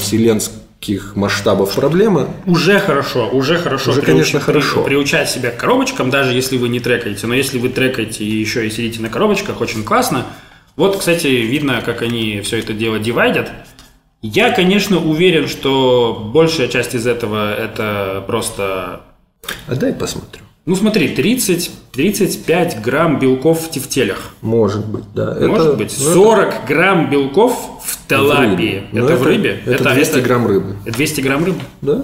вселенских 0.81 1.15
масштабов 1.15 1.73
проблема. 1.75 2.27
Уже 2.45 2.79
хорошо, 2.79 3.29
уже 3.31 3.57
хорошо. 3.57 3.91
Уже, 3.91 4.01
конечно, 4.01 4.39
хорошо. 4.39 4.83
Приучать 4.83 5.29
себя 5.29 5.51
к 5.51 5.57
коробочкам, 5.57 6.09
даже 6.09 6.33
если 6.33 6.57
вы 6.57 6.69
не 6.69 6.79
трекаете. 6.79 7.27
Но 7.27 7.33
если 7.33 7.59
вы 7.59 7.69
трекаете 7.69 8.23
и 8.23 8.29
еще 8.39 8.67
и 8.67 8.69
сидите 8.69 9.01
на 9.01 9.09
коробочках, 9.09 9.61
очень 9.61 9.83
классно. 9.83 10.25
Вот, 10.75 10.97
кстати, 10.97 11.27
видно, 11.27 11.81
как 11.85 12.01
они 12.01 12.41
все 12.41 12.59
это 12.59 12.73
дело 12.73 12.99
дивайдят. 12.99 13.51
Я, 14.21 14.51
конечно, 14.51 14.97
уверен, 14.97 15.47
что 15.47 16.29
большая 16.33 16.67
часть 16.67 16.95
из 16.95 17.07
этого 17.07 17.53
это 17.53 18.23
просто... 18.27 19.01
А 19.67 19.75
дай 19.75 19.93
посмотрю. 19.93 20.41
Ну 20.65 20.75
смотри, 20.75 21.09
30, 21.09 21.69
35 21.93 22.81
грамм 22.81 23.19
белков 23.19 23.67
в 23.67 23.69
тефтелях. 23.71 24.33
Может 24.41 24.83
быть, 24.87 25.03
да. 25.13 25.35
Может 25.39 25.67
Это- 25.67 25.75
быть. 25.75 25.95
ну, 25.99 26.05
это 26.05 26.13
40 26.13 26.65
грамм 26.67 27.09
белков 27.11 27.53
в 27.83 27.94
талапии. 28.07 28.83
Ну, 28.91 29.05
это, 29.05 29.15
в 29.15 29.23
рыбе? 29.23 29.59
Это 29.65 29.93
200 29.93 30.19
грамм 30.19 30.47
рыбы. 30.47 30.75
200 30.85 31.21
грамм 31.21 31.45
рыбы? 31.45 31.59
Да? 31.81 32.03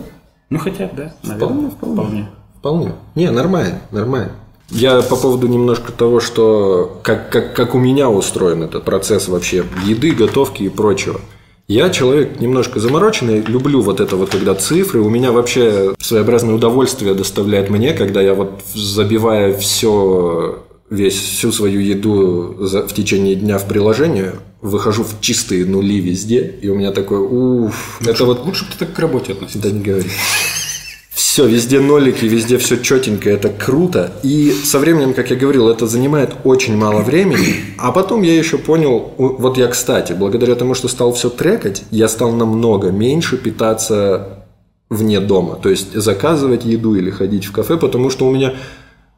Ну 0.49 0.59
хотя, 0.59 0.89
да, 0.93 1.13
наверное. 1.23 1.69
Вполне, 1.69 1.69
вполне. 1.69 2.29
Вполне. 2.59 2.91
Не, 3.15 3.31
нормально, 3.31 3.81
нормально. 3.91 4.31
Я 4.69 5.01
по 5.01 5.15
поводу 5.15 5.47
немножко 5.47 5.91
того, 5.91 6.19
что 6.19 6.99
как, 7.03 7.29
как, 7.29 7.53
как 7.53 7.75
у 7.75 7.79
меня 7.79 8.09
устроен 8.09 8.63
этот 8.63 8.83
процесс 8.83 9.27
вообще 9.27 9.65
еды, 9.85 10.11
готовки 10.11 10.63
и 10.63 10.69
прочего. 10.69 11.19
Я 11.67 11.89
человек 11.89 12.39
немножко 12.41 12.79
замороченный, 12.81 13.41
люблю 13.41 13.81
вот 13.81 14.01
это 14.01 14.17
вот, 14.17 14.29
когда 14.29 14.55
цифры. 14.55 14.99
У 14.99 15.09
меня 15.09 15.31
вообще 15.31 15.93
своеобразное 15.99 16.55
удовольствие 16.55 17.13
доставляет 17.13 17.69
мне, 17.69 17.93
когда 17.93 18.21
я 18.21 18.33
вот 18.33 18.61
забивая 18.73 19.57
все, 19.57 20.60
весь, 20.91 21.15
всю 21.15 21.51
свою 21.51 21.79
еду 21.79 22.55
за- 22.59 22.87
в 22.87 22.93
течение 22.93 23.35
дня 23.35 23.57
в 23.57 23.67
приложение, 23.67 24.33
выхожу 24.61 25.03
в 25.03 25.19
чистые 25.21 25.65
нули 25.65 25.99
везде, 25.99 26.53
и 26.61 26.67
у 26.69 26.75
меня 26.75 26.91
такой, 26.91 27.19
уф, 27.19 27.99
это 28.05 28.25
вот 28.25 28.45
Лучше 28.45 28.65
бы 28.65 28.71
ты 28.73 28.85
так 28.85 28.93
к 28.93 28.99
работе 28.99 29.31
относился. 29.31 29.59
да 29.67 29.71
не 29.75 29.81
говори. 29.81 30.09
Все, 31.13 31.47
везде 31.47 31.79
нолики, 31.79 32.25
везде 32.25 32.57
все 32.57 32.75
четенько, 32.77 33.29
это 33.29 33.47
круто. 33.49 34.11
И 34.21 34.51
со 34.65 34.79
временем, 34.79 35.13
как 35.13 35.29
я 35.29 35.37
говорил, 35.37 35.69
это 35.69 35.87
занимает 35.87 36.31
очень 36.43 36.75
мало 36.75 37.01
времени. 37.01 37.55
А 37.77 37.91
потом 37.93 38.21
я 38.21 38.37
еще 38.37 38.57
понял, 38.57 39.13
вот 39.17 39.57
я, 39.57 39.67
кстати, 39.67 40.11
благодаря 40.13 40.55
тому, 40.55 40.73
что 40.73 40.89
стал 40.89 41.13
все 41.13 41.29
трекать, 41.29 41.83
я 41.89 42.09
стал 42.09 42.33
намного 42.33 42.91
меньше 42.91 43.37
питаться 43.37 44.45
вне 44.89 45.21
дома. 45.21 45.55
То 45.55 45.69
есть 45.69 45.93
заказывать 45.93 46.65
еду 46.65 46.95
или 46.95 47.09
ходить 47.11 47.45
в 47.45 47.53
кафе, 47.53 47.77
потому 47.77 48.09
что 48.09 48.27
у 48.27 48.31
меня 48.31 48.55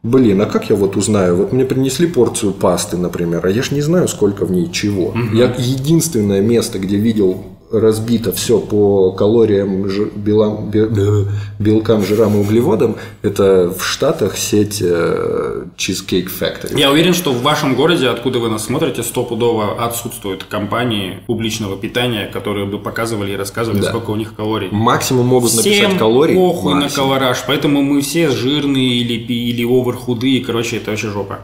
Блин, 0.04 0.42
а 0.42 0.46
как 0.46 0.70
я 0.70 0.76
вот 0.76 0.98
узнаю? 0.98 1.38
Вот 1.38 1.54
мне 1.54 1.64
принесли 1.64 2.08
порцию 2.08 2.52
пасты, 2.52 2.98
например, 2.98 3.46
а 3.46 3.50
я 3.50 3.64
ж 3.64 3.72
не 3.72 3.82
знаю, 3.82 4.10
сколько 4.10 4.46
в 4.46 4.52
ней 4.52 4.70
чего. 4.70 5.14
Я 5.32 5.46
единственное 5.58 6.42
место, 6.42 6.78
где 6.78 6.98
видел 6.98 7.46
разбито 7.74 8.32
все 8.32 8.60
по 8.60 9.12
калориям, 9.12 9.90
жи- 9.90 10.10
белам- 10.16 10.70
бе- 10.70 10.88
бе- 10.88 11.26
белкам, 11.60 12.04
жирам 12.06 12.36
и 12.36 12.40
углеводам, 12.40 12.96
это 13.24 13.74
в 13.76 13.84
Штатах 13.84 14.38
сеть 14.38 14.80
э, 14.82 15.66
Cheesecake 15.76 16.28
Factory. 16.40 16.80
Я 16.80 16.92
уверен, 16.92 17.14
что 17.14 17.32
в 17.32 17.42
вашем 17.42 17.76
городе, 17.76 18.08
откуда 18.10 18.40
вы 18.40 18.50
нас 18.50 18.66
смотрите, 18.66 19.02
стопудово 19.04 19.84
отсутствуют 19.84 20.44
компании 20.44 21.20
публичного 21.26 21.76
питания, 21.78 22.28
которые 22.32 22.68
бы 22.68 22.78
показывали 22.80 23.32
и 23.34 23.36
рассказывали, 23.36 23.82
Да. 23.82 23.90
сколько 23.90 24.12
у 24.12 24.16
них 24.16 24.36
калорий. 24.36 24.70
Максимум 24.72 25.28
могут 25.28 25.56
написать 25.56 25.74
Всем 25.74 25.98
калорий. 25.98 26.36
похуй 26.36 26.74
на 26.76 26.82
максимум. 26.82 27.10
колораж, 27.10 27.44
поэтому 27.48 27.82
мы 27.82 28.02
все 28.02 28.30
жирные 28.30 28.98
или, 29.00 29.14
или 29.34 29.64
овер 29.66 29.96
худые, 29.96 30.44
короче, 30.46 30.78
это 30.78 30.92
вообще 30.92 31.10
жопа. 31.10 31.40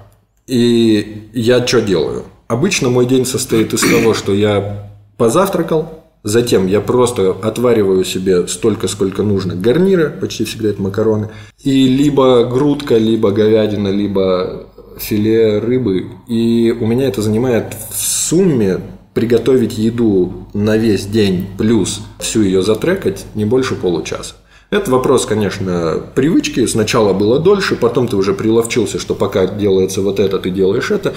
И 0.47 1.29
я 1.33 1.65
что 1.65 1.81
делаю? 1.81 2.25
Обычно 2.47 2.89
мой 2.89 3.05
день 3.05 3.25
состоит 3.25 3.73
из 3.73 3.81
того, 3.81 4.13
что 4.13 4.33
я 4.33 4.89
позавтракал, 5.17 5.98
затем 6.23 6.67
я 6.67 6.81
просто 6.81 7.31
отвариваю 7.31 8.03
себе 8.03 8.47
столько, 8.47 8.87
сколько 8.87 9.23
нужно 9.23 9.55
гарнира, 9.55 10.09
почти 10.09 10.43
всегда 10.43 10.69
это 10.69 10.81
макароны, 10.81 11.29
и 11.63 11.87
либо 11.87 12.45
грудка, 12.45 12.97
либо 12.97 13.31
говядина, 13.31 13.89
либо 13.89 14.67
филе 14.99 15.59
рыбы. 15.59 16.07
И 16.27 16.75
у 16.79 16.85
меня 16.85 17.07
это 17.07 17.21
занимает 17.21 17.73
в 17.91 17.95
сумме 17.95 18.79
приготовить 19.13 19.77
еду 19.77 20.47
на 20.53 20.77
весь 20.77 21.05
день 21.05 21.47
плюс 21.57 22.01
всю 22.19 22.43
ее 22.43 22.61
затрекать 22.61 23.25
не 23.35 23.45
больше 23.45 23.75
получаса. 23.75 24.35
Это 24.69 24.91
вопрос, 24.91 25.25
конечно, 25.25 25.99
привычки. 26.13 26.63
Сначала 26.67 27.11
было 27.11 27.39
дольше, 27.39 27.75
потом 27.75 28.07
ты 28.07 28.15
уже 28.15 28.35
приловчился, 28.35 28.99
что 28.99 29.15
пока 29.15 29.47
делается 29.47 30.01
вот 30.01 30.19
это, 30.19 30.37
ты 30.37 30.51
делаешь 30.51 30.91
это. 30.91 31.15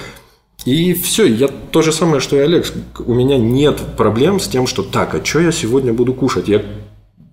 И 0.64 0.94
все, 0.94 1.24
я 1.26 1.48
то 1.48 1.82
же 1.82 1.92
самое, 1.92 2.20
что 2.20 2.36
и 2.36 2.40
Олег. 2.40 2.66
У 3.04 3.14
меня 3.14 3.36
нет 3.36 3.78
проблем 3.96 4.38
с 4.38 4.46
тем, 4.48 4.66
что 4.66 4.82
так, 4.82 5.14
а 5.14 5.24
что 5.24 5.40
я 5.40 5.52
сегодня 5.52 5.92
буду 5.92 6.14
кушать? 6.14 6.48
Я 6.48 6.62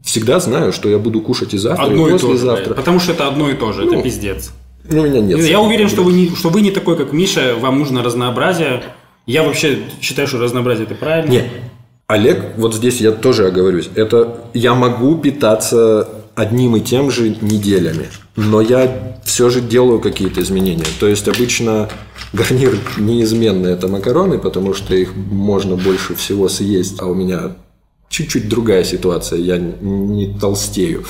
всегда 0.04 0.40
знаю, 0.40 0.74
что 0.74 0.90
я 0.90 0.98
буду 0.98 1.22
кушать 1.22 1.54
и 1.54 1.58
завтра, 1.58 1.86
Одно 1.86 2.08
и 2.08 2.10
и 2.10 2.14
послезавтра. 2.14 2.66
блядь. 2.66 2.78
Потому 2.78 3.00
что 3.00 3.12
это 3.12 3.28
одно 3.28 3.50
и 3.50 3.54
то 3.54 3.72
же. 3.72 3.84
Ну, 3.86 3.94
это 3.94 4.02
пиздец. 4.02 4.52
Ну, 4.90 5.02
у 5.02 5.06
меня 5.06 5.22
нет. 5.22 5.40
Я 5.40 5.60
уверен, 5.60 5.90
что 5.90 6.04
вы, 6.04 6.14
не, 6.14 6.36
что 6.36 6.50
вы 6.50 6.62
не 6.62 6.72
такой, 6.72 6.98
как 6.98 7.14
Миша, 7.14 7.56
вам 7.60 7.78
нужно 7.78 8.04
разнообразие. 8.04 8.84
Я 9.28 9.44
вообще 9.44 9.80
считаю, 10.02 10.28
что 10.28 10.40
разнообразие 10.40 10.86
это 10.86 10.96
правильно. 10.96 11.30
Нет. 11.30 11.46
Олег, 12.08 12.54
вот 12.58 12.74
здесь 12.74 13.00
я 13.02 13.12
тоже 13.12 13.46
оговорюсь. 13.46 13.90
Это 13.94 14.40
я 14.56 14.74
могу 14.74 15.16
питаться 15.20 16.10
одним 16.34 16.76
и 16.76 16.82
тем 16.82 17.12
же 17.12 17.36
неделями, 17.42 18.08
но 18.36 18.62
я 18.62 19.20
все 19.24 19.50
же 19.52 19.62
делаю 19.62 20.00
какие-то 20.00 20.42
изменения. 20.42 20.86
То 21.00 21.08
есть 21.08 21.28
обычно 21.28 21.88
гарнир 22.34 22.78
неизменно 22.98 23.68
это 23.68 23.88
макароны, 23.88 24.40
потому 24.40 24.74
что 24.74 24.96
их 24.96 25.16
можно 25.16 25.76
больше 25.76 26.16
всего 26.16 26.50
съесть, 26.50 26.96
а 27.00 27.06
у 27.06 27.14
меня 27.14 27.56
чуть-чуть 28.10 28.50
другая 28.50 28.84
ситуация, 28.84 29.40
я 29.40 29.58
не 29.58 30.34
толстею. 30.40 31.06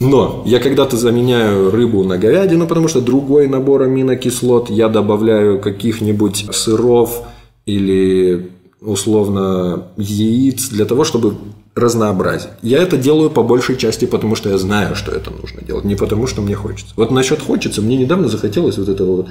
Но 0.00 0.44
я 0.46 0.60
когда-то 0.60 0.96
заменяю 0.96 1.70
рыбу 1.70 2.04
на 2.04 2.18
говядину, 2.18 2.68
потому 2.68 2.86
что 2.86 3.00
другой 3.00 3.48
набор 3.48 3.82
аминокислот, 3.82 4.70
я 4.70 4.88
добавляю 4.88 5.60
каких-нибудь 5.60 6.46
сыров 6.52 7.24
или 7.66 8.50
условно 8.80 9.88
яиц 9.96 10.68
для 10.68 10.84
того, 10.84 11.02
чтобы 11.02 11.34
разнообразить. 11.74 12.50
Я 12.62 12.78
это 12.78 12.96
делаю 12.96 13.30
по 13.30 13.42
большей 13.42 13.76
части, 13.76 14.04
потому 14.04 14.36
что 14.36 14.50
я 14.50 14.58
знаю, 14.58 14.94
что 14.94 15.12
это 15.12 15.30
нужно 15.30 15.62
делать, 15.62 15.84
не 15.84 15.96
потому 15.96 16.26
что 16.28 16.42
мне 16.42 16.54
хочется. 16.54 16.92
Вот 16.96 17.10
насчет 17.10 17.40
хочется, 17.40 17.82
мне 17.82 17.96
недавно 17.96 18.28
захотелось 18.28 18.78
вот 18.78 18.88
этого 18.88 19.16
вот 19.16 19.28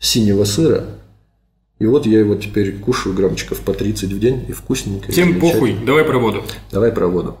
синего 0.00 0.44
сыра, 0.44 0.84
и 1.78 1.86
вот 1.86 2.06
я 2.06 2.18
его 2.18 2.34
теперь 2.34 2.78
кушаю 2.78 3.14
граммчиков 3.14 3.60
по 3.60 3.72
30 3.72 4.10
в 4.10 4.18
день, 4.18 4.44
и 4.48 4.52
вкусненько. 4.52 5.12
Всем 5.12 5.38
похуй, 5.40 5.74
давай 5.84 6.04
про 6.04 6.18
воду. 6.18 6.44
Давай 6.70 6.92
про 6.92 7.06
воду. 7.06 7.38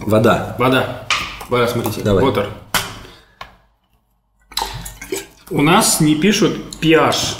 Вода. 0.00 0.56
Вода. 0.58 1.08
Вода, 1.48 1.68
смотрите. 1.68 2.02
Давай. 2.02 2.24
Water. 2.24 2.48
У 5.50 5.62
нас 5.62 6.00
не 6.00 6.16
пишут 6.16 6.56
pH, 6.80 7.36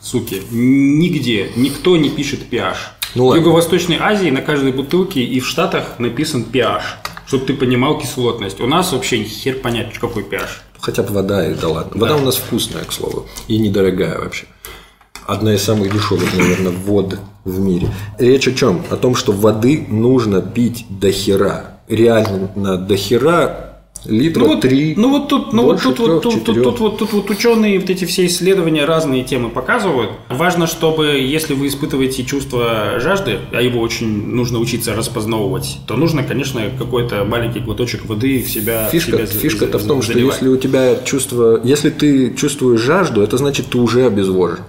суки. 0.00 0.42
Нигде. 0.50 1.52
Никто 1.54 1.96
не 1.96 2.10
пишет 2.10 2.40
pH. 2.50 2.74
Ну 3.14 3.24
в 3.24 3.26
ладно. 3.28 3.40
Юго-Восточной 3.40 3.96
Азии 4.00 4.30
на 4.30 4.42
каждой 4.42 4.72
бутылке 4.72 5.22
и 5.22 5.40
в 5.40 5.46
Штатах 5.46 5.98
написан 5.98 6.44
pH, 6.52 6.82
чтобы 7.28 7.44
ты 7.44 7.54
понимал 7.54 7.98
кислотность. 7.98 8.58
У 8.60 8.66
нас 8.66 8.90
вообще 8.92 9.22
хер 9.22 9.56
понять, 9.56 9.98
какой 9.98 10.22
pH. 10.22 10.48
Хотя 10.80 11.02
бы 11.02 11.12
вода, 11.12 11.46
и 11.46 11.54
да 11.54 11.68
ладно. 11.68 12.00
Вода 12.00 12.16
у 12.16 12.24
нас 12.24 12.36
вкусная, 12.36 12.84
к 12.84 12.92
слову. 12.92 13.26
И 13.48 13.58
недорогая 13.58 14.18
вообще. 14.18 14.46
Одна 15.26 15.54
из 15.54 15.62
самых 15.62 15.92
дешевых, 15.92 16.34
наверное, 16.34 16.72
вод 16.72 17.18
в 17.44 17.60
мире. 17.60 17.90
Речь 18.18 18.48
о 18.48 18.52
чем? 18.52 18.82
О 18.88 18.96
том, 18.96 19.14
что 19.14 19.32
воды 19.32 19.84
нужно 19.88 20.40
пить 20.40 20.86
до 20.88 21.12
хера. 21.12 21.80
Реально 21.86 22.78
до 22.78 22.96
хера 22.96 23.67
литра 24.04 24.40
Ну 24.40 24.46
вот, 24.48 24.60
три. 24.60 24.94
ну 24.96 25.10
вот 25.10 25.28
тут, 25.28 25.52
ну 25.52 25.64
вот 25.64 25.82
тут, 25.82 25.98
вот, 25.98 26.06
трех, 26.06 26.22
тут, 26.22 26.44
тут, 26.44 26.62
тут, 26.62 26.80
вот, 26.80 26.98
тут 26.98 27.12
вот 27.12 27.30
ученые 27.30 27.78
вот 27.78 27.90
эти 27.90 28.04
все 28.04 28.26
исследования 28.26 28.84
разные 28.84 29.24
темы 29.24 29.48
показывают. 29.50 30.10
Важно, 30.28 30.66
чтобы 30.66 31.06
если 31.18 31.54
вы 31.54 31.68
испытываете 31.68 32.24
чувство 32.24 32.98
жажды, 33.00 33.38
а 33.52 33.60
его 33.60 33.80
очень 33.80 34.08
нужно 34.28 34.58
учиться 34.58 34.94
распознавать, 34.94 35.78
то 35.86 35.96
нужно, 35.96 36.22
конечно, 36.22 36.62
какой-то 36.78 37.24
маленький 37.24 37.60
глоточек 37.60 38.06
воды 38.06 38.42
в 38.42 38.50
себя. 38.50 38.86
в 38.88 38.92
Фишка, 38.92 39.12
себя 39.12 39.26
за- 39.26 39.32
фишка-то 39.38 39.78
в 39.78 39.86
том, 39.86 40.02
что 40.02 40.12
заливать. 40.12 40.34
если 40.36 40.48
у 40.48 40.56
тебя 40.56 40.96
чувство, 41.04 41.60
если 41.64 41.90
ты 41.90 42.34
чувствуешь 42.34 42.80
жажду, 42.80 43.22
это 43.22 43.36
значит 43.36 43.66
ты 43.66 43.78
уже 43.78 44.06
обезвожен. 44.06 44.60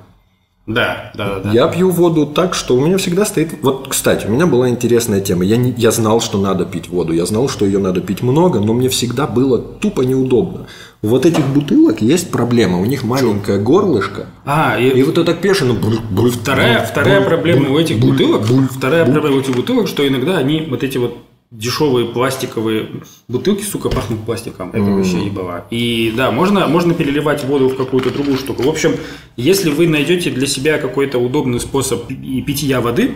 Да, 0.70 1.12
да, 1.16 1.26
да. 1.26 1.40
да. 1.46 1.52
Я 1.52 1.68
пью 1.68 1.90
воду 1.90 2.28
так, 2.28 2.54
что 2.54 2.76
у 2.76 2.86
меня 2.86 2.98
всегда 3.00 3.26
стоит... 3.26 3.56
Вот, 3.64 3.88
кстати, 3.90 4.28
у 4.28 4.30
меня 4.30 4.46
была 4.46 4.70
интересная 4.70 5.20
тема. 5.20 5.44
Я, 5.44 5.58
не... 5.58 5.72
я 5.72 5.90
знал, 5.90 6.22
что 6.22 6.40
надо 6.40 6.66
пить 6.66 6.90
воду. 6.90 7.12
Я 7.12 7.26
знал, 7.26 7.50
что 7.50 7.66
ее 7.66 7.80
надо 7.80 8.02
пить 8.02 8.22
много, 8.22 8.60
но 8.60 8.74
мне 8.74 8.88
всегда 8.88 9.26
было 9.26 9.58
тупо 9.58 10.02
неудобно. 10.02 10.68
У 11.02 11.08
вот 11.08 11.26
этих 11.26 11.44
бутылок 11.48 12.04
есть 12.04 12.30
проблема. 12.30 12.80
У 12.80 12.86
них 12.86 13.04
маленькое 13.04 13.58
горлышко. 13.60 14.28
А, 14.46 14.78
и, 14.80 14.90
И 14.90 15.02
вот 15.02 15.18
это 15.18 15.34
пешено... 15.34 15.74
буль, 15.74 16.00
буль, 16.12 16.30
вторая, 16.30 16.80
буль, 16.80 16.88
вторая 16.88 17.20
буль, 17.20 17.28
проблема 17.28 17.66
буль, 17.66 17.76
у 17.76 17.80
этих 17.80 18.00
буль, 18.00 18.12
бутылок, 18.12 18.48
буль, 18.48 18.68
вторая 18.70 19.06
буль. 19.06 19.14
проблема 19.14 19.38
у 19.38 19.40
этих 19.40 19.56
бутылок, 19.56 19.88
что 19.88 20.08
иногда 20.08 20.38
они 20.38 20.68
вот 20.70 20.84
эти 20.84 21.00
вот 21.00 21.18
дешевые 21.52 22.08
пластиковые 22.08 22.90
бутылки, 23.28 23.64
сука, 23.64 23.90
пахнут 23.90 24.24
пластиком. 24.24 24.70
Это 24.70 24.84
вообще 24.84 25.26
ебало. 25.26 25.66
И 25.72 26.14
да, 26.16 26.32
можно, 26.32 26.68
можно 26.68 26.94
переливать 26.94 27.44
воду 27.44 27.70
в 27.70 27.76
какую-то 27.76 28.12
другую 28.12 28.38
штуку. 28.38 28.64
В 28.64 28.70
общем, 28.70 28.96
если 29.36 29.72
вы 29.72 29.88
найдете 29.88 30.30
для 30.30 30.46
себя 30.46 30.78
какой-то 30.78 31.18
удобный 31.18 31.60
способ 31.60 32.06
пи- 32.08 32.42
питья 32.44 32.82
воды, 32.82 33.16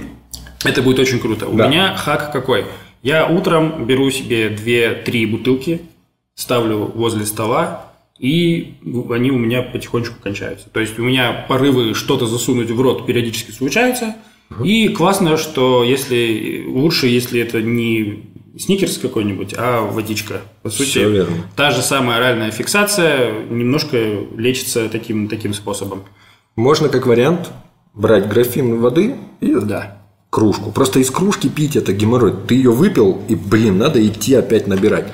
это 0.66 0.82
будет 0.82 0.98
очень 1.00 1.20
круто. 1.20 1.48
У 1.48 1.56
Да. 1.56 1.68
меня 1.68 1.96
хак 1.96 2.32
какой? 2.32 2.66
Я 3.04 3.28
утром 3.28 3.86
беру 3.86 4.10
себе 4.10 4.48
2-3 4.50 5.28
бутылки, 5.28 5.82
ставлю 6.36 6.92
возле 6.96 7.26
стола, 7.26 7.92
и 8.18 8.76
они 9.12 9.30
у 9.30 9.38
меня 9.38 9.62
потихонечку 9.62 10.16
кончаются. 10.24 10.70
То 10.70 10.80
есть 10.80 10.98
у 10.98 11.04
меня 11.04 11.46
порывы 11.48 11.94
что-то 11.94 12.26
засунуть 12.26 12.72
в 12.72 12.80
рот 12.82 13.06
периодически 13.06 13.52
случаются. 13.52 14.16
И 14.64 14.90
классно, 14.90 15.38
что 15.38 15.84
если 15.84 16.64
лучше, 16.68 17.08
если 17.08 17.42
это 17.42 17.62
не 17.62 18.30
сникерс 18.58 18.98
какой-нибудь, 19.00 19.56
а 19.58 19.82
водичка. 19.82 20.42
По 20.62 20.70
сути, 20.70 20.90
Всё 20.90 21.10
верно. 21.10 21.36
та 21.56 21.72
же 21.72 21.82
самая 21.82 22.18
оральная 22.18 22.52
фиксация 22.52 23.32
немножко 23.50 23.98
лечится 24.38 24.90
таким, 24.90 25.28
таким 25.28 25.54
способом. 25.56 26.04
Можно 26.56 26.90
как 26.90 27.08
вариант 27.08 27.50
брать 27.96 28.28
графин 28.30 28.80
воды 28.80 29.16
и 29.42 29.56
Да. 29.56 29.98
кружку. 30.30 30.72
Просто 30.72 31.00
из 31.00 31.10
кружки 31.10 31.50
пить 31.50 31.76
это 31.76 31.94
геморрой. 31.94 32.34
Ты 32.48 32.56
ее 32.56 32.72
выпил, 32.72 33.22
и, 33.28 33.34
блин, 33.36 33.78
надо 33.80 34.06
идти 34.06 34.36
опять 34.36 34.68
набирать. 34.68 35.08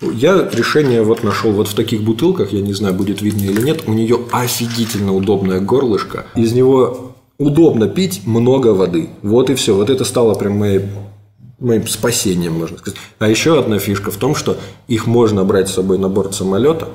Я 0.00 0.48
решение 0.52 1.02
вот 1.02 1.24
нашел 1.24 1.50
вот 1.52 1.66
в 1.68 1.74
таких 1.74 2.02
бутылках, 2.02 2.52
я 2.52 2.60
не 2.60 2.74
знаю, 2.74 2.94
будет 2.94 3.22
видно 3.22 3.42
или 3.42 3.60
нет, 3.62 3.84
у 3.86 3.92
нее 3.92 4.20
офигительно 4.32 5.14
удобное 5.14 5.60
горлышко. 5.60 6.26
Из 6.36 6.52
него 6.52 7.13
удобно 7.38 7.88
пить 7.88 8.22
много 8.26 8.68
воды. 8.68 9.10
Вот 9.22 9.50
и 9.50 9.54
все. 9.54 9.74
Вот 9.74 9.90
это 9.90 10.04
стало 10.04 10.34
прям 10.34 10.58
моей 10.58 10.82
моим 11.58 11.86
спасением, 11.86 12.54
можно 12.54 12.78
сказать. 12.78 12.98
А 13.18 13.28
еще 13.28 13.58
одна 13.58 13.78
фишка 13.78 14.10
в 14.10 14.16
том, 14.16 14.34
что 14.34 14.56
их 14.86 15.06
можно 15.06 15.44
брать 15.44 15.68
с 15.68 15.74
собой 15.74 15.98
на 15.98 16.08
борт 16.08 16.34
самолета. 16.34 16.88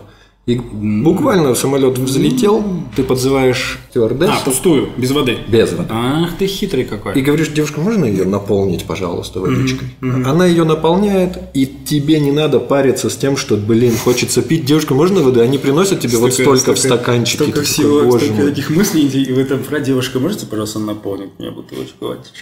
И 0.46 0.56
буквально 0.56 1.54
самолет 1.54 2.00
взлетел, 2.00 2.64
ты 2.96 3.04
подзываешь 3.04 3.78
стюардессу 3.92 4.34
А, 4.34 4.44
пустую, 4.44 4.90
без 4.98 5.12
воды. 5.12 5.38
без 5.48 5.74
воды. 5.74 5.90
Ах 5.92 6.38
ты 6.40 6.48
хитрый 6.48 6.86
какой. 6.86 7.14
И 7.14 7.22
говоришь, 7.22 7.50
девушка, 7.50 7.80
можно 7.82 8.06
ее 8.06 8.26
наполнить, 8.26 8.86
пожалуйста, 8.86 9.42
водичкой? 9.42 9.90
Она 10.02 10.48
ее 10.48 10.64
наполняет, 10.64 11.38
и 11.54 11.68
тебе 11.68 12.20
не 12.20 12.32
надо 12.32 12.60
париться 12.60 13.12
с 13.12 13.16
тем, 13.16 13.38
что, 13.38 13.58
блин, 13.58 13.94
хочется 13.96 14.42
пить. 14.42 14.66
Девушка, 14.66 14.96
можно 14.96 15.22
воды? 15.22 15.42
Они 15.42 15.60
приносят 15.60 16.00
тебе 16.00 16.18
вот 16.18 16.34
столько, 16.34 16.74
в 16.74 16.80
стаканчике. 16.80 17.44
Столько 17.44 17.62
всего, 17.62 18.00
такой, 18.00 18.12
«Боже 18.12 18.26
столько 18.26 18.42
мой». 18.42 18.50
таких 18.50 18.70
мыслей, 18.72 19.08
и 19.08 19.32
в 19.32 19.38
этом 19.38 19.64
про 19.64 19.80
девушка, 19.80 20.20
можете, 20.20 20.48
пожалуйста, 20.48 20.80
наполнить 20.80 21.30
мне 21.38 21.52
бутылочку 21.52 22.08
водички? 22.08 22.42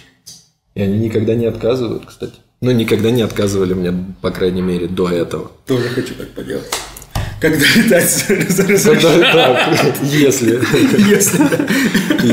И 0.74 0.80
они 0.80 0.98
никогда 0.98 1.34
не 1.34 1.44
отказывают, 1.44 2.04
кстати. 2.06 2.34
Ну, 2.62 2.70
никогда 2.70 3.10
не 3.10 3.20
отказывали 3.20 3.74
мне, 3.74 3.92
по 4.22 4.30
крайней 4.30 4.62
мере, 4.62 4.86
до 4.88 5.10
этого. 5.10 5.50
Тоже 5.66 5.88
хочу 5.90 6.14
так 6.14 6.30
поделать. 6.30 6.64
Когда 7.40 7.64
летать 7.76 8.24
Когда- 8.84 9.32
так, 9.32 10.02
Если, 10.02 10.60
Если 11.08 11.40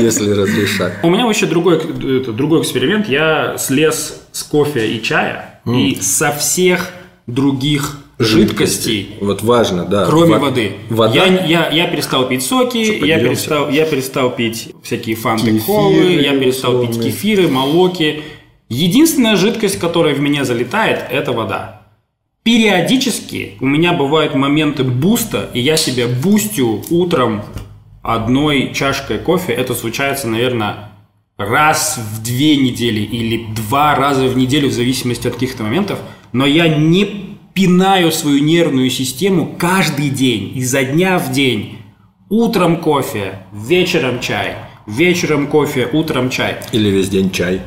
если 0.04 0.30
разрешат. 0.30 0.92
У 1.02 1.10
меня 1.10 1.26
вообще 1.26 1.46
другой, 1.46 1.76
это, 1.76 2.32
другой 2.32 2.60
эксперимент. 2.62 3.08
Я 3.08 3.56
слез 3.58 4.20
с 4.32 4.42
кофе 4.42 4.88
и 4.92 5.02
чая, 5.02 5.60
и 5.66 5.98
со 6.00 6.32
всех 6.32 6.90
других 7.26 7.98
жидкостей, 8.18 9.16
Вот 9.20 9.42
важно, 9.42 9.84
да. 9.84 10.06
кроме 10.06 10.34
Во- 10.34 10.38
воды. 10.46 10.72
Вода. 10.88 11.14
Я, 11.26 11.44
я, 11.44 11.68
я 11.70 11.86
перестал 11.88 12.26
пить 12.26 12.42
соки, 12.42 12.78
я 12.78 12.92
поделимся? 13.16 13.28
перестал, 13.28 13.68
я 13.70 13.84
перестал 13.84 14.30
пить 14.30 14.70
всякие 14.82 15.16
фанты 15.16 15.44
Кефиры 15.52 15.60
колы, 15.66 16.12
я 16.22 16.38
перестал 16.38 16.86
пить 16.86 17.02
кефиры, 17.02 17.48
молоки. 17.48 18.22
Единственная 18.70 19.36
жидкость, 19.36 19.78
которая 19.78 20.14
в 20.14 20.20
меня 20.20 20.44
залетает, 20.44 21.04
это 21.10 21.32
вода. 21.32 21.75
Периодически 22.46 23.54
у 23.58 23.66
меня 23.66 23.92
бывают 23.92 24.36
моменты 24.36 24.84
буста, 24.84 25.50
и 25.52 25.58
я 25.58 25.76
себя 25.76 26.06
бустю 26.06 26.80
утром 26.90 27.42
одной 28.04 28.72
чашкой 28.72 29.18
кофе. 29.18 29.52
Это 29.52 29.74
случается, 29.74 30.28
наверное, 30.28 30.92
раз 31.36 31.98
в 31.98 32.22
две 32.22 32.56
недели 32.56 33.00
или 33.00 33.46
два 33.52 33.96
раза 33.96 34.28
в 34.28 34.36
неделю, 34.36 34.68
в 34.68 34.72
зависимости 34.72 35.26
от 35.26 35.34
каких-то 35.34 35.64
моментов. 35.64 35.98
Но 36.32 36.46
я 36.46 36.68
не 36.68 37.36
пинаю 37.52 38.12
свою 38.12 38.40
нервную 38.44 38.90
систему 38.90 39.56
каждый 39.58 40.08
день, 40.10 40.52
изо 40.54 40.84
дня 40.84 41.18
в 41.18 41.32
день. 41.32 41.78
Утром 42.30 42.76
кофе, 42.76 43.40
вечером 43.52 44.20
чай, 44.20 44.54
вечером 44.86 45.48
кофе, 45.48 45.88
утром 45.92 46.30
чай. 46.30 46.58
Или 46.70 46.90
весь 46.90 47.08
день 47.08 47.32
чай. 47.32 47.62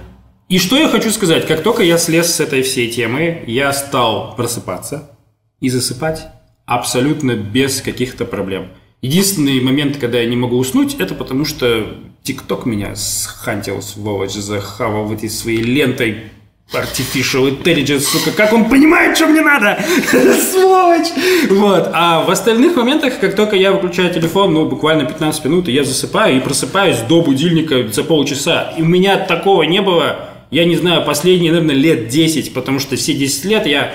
И 0.50 0.58
что 0.58 0.78
я 0.78 0.90
хочу 0.90 1.12
сказать, 1.12 1.46
как 1.46 1.62
только 1.62 1.84
я 1.84 2.00
слез 2.00 2.34
с 2.34 2.40
этой 2.40 2.64
всей 2.64 2.90
темы, 2.90 3.44
я 3.46 3.72
стал 3.72 4.36
просыпаться 4.36 5.12
и 5.60 5.70
засыпать 5.70 6.26
абсолютно 6.66 7.36
без 7.36 7.82
каких-то 7.82 8.26
проблем. 8.26 8.70
Единственный 9.04 9.62
момент, 9.62 9.98
когда 9.98 10.20
я 10.20 10.26
не 10.26 10.36
могу 10.36 10.58
уснуть, 10.58 10.96
это 10.96 11.14
потому 11.14 11.46
что 11.46 11.96
ТикТок 12.24 12.66
меня 12.66 12.96
схантил, 12.96 13.84
сволочь, 13.84 14.34
захавал 14.34 15.14
этой 15.14 15.30
своей 15.30 15.62
лентой 15.62 16.32
Artificial 16.72 17.50
intelligence, 17.50 18.02
сука, 18.02 18.30
как 18.30 18.54
он 18.54 18.70
понимает, 18.70 19.18
что 19.18 19.26
мне 19.26 19.42
надо? 19.42 19.80
Сволочь! 20.52 21.08
Вот. 21.50 21.90
А 21.94 22.22
в 22.24 22.30
остальных 22.30 22.76
моментах, 22.76 23.20
как 23.20 23.36
только 23.36 23.56
я 23.56 23.72
выключаю 23.72 24.14
телефон, 24.14 24.54
ну, 24.54 24.66
буквально 24.66 25.06
15 25.06 25.46
минут, 25.46 25.68
и 25.68 25.72
я 25.72 25.84
засыпаю 25.84 26.38
и 26.38 26.40
просыпаюсь 26.40 27.00
до 27.00 27.22
будильника 27.22 27.88
за 27.92 28.04
полчаса. 28.04 28.72
И 28.78 28.84
у 28.84 28.86
меня 28.86 29.18
такого 29.18 29.64
не 29.64 29.82
было, 29.82 30.29
я 30.52 30.66
не 30.66 30.76
знаю, 30.76 31.06
последние, 31.06 31.52
наверное, 31.52 31.76
лет 31.76 32.08
10, 32.10 32.54
потому 32.54 32.80
что 32.80 32.96
все 32.96 33.14
10 33.14 33.46
лет 33.46 33.66
я 33.68 33.94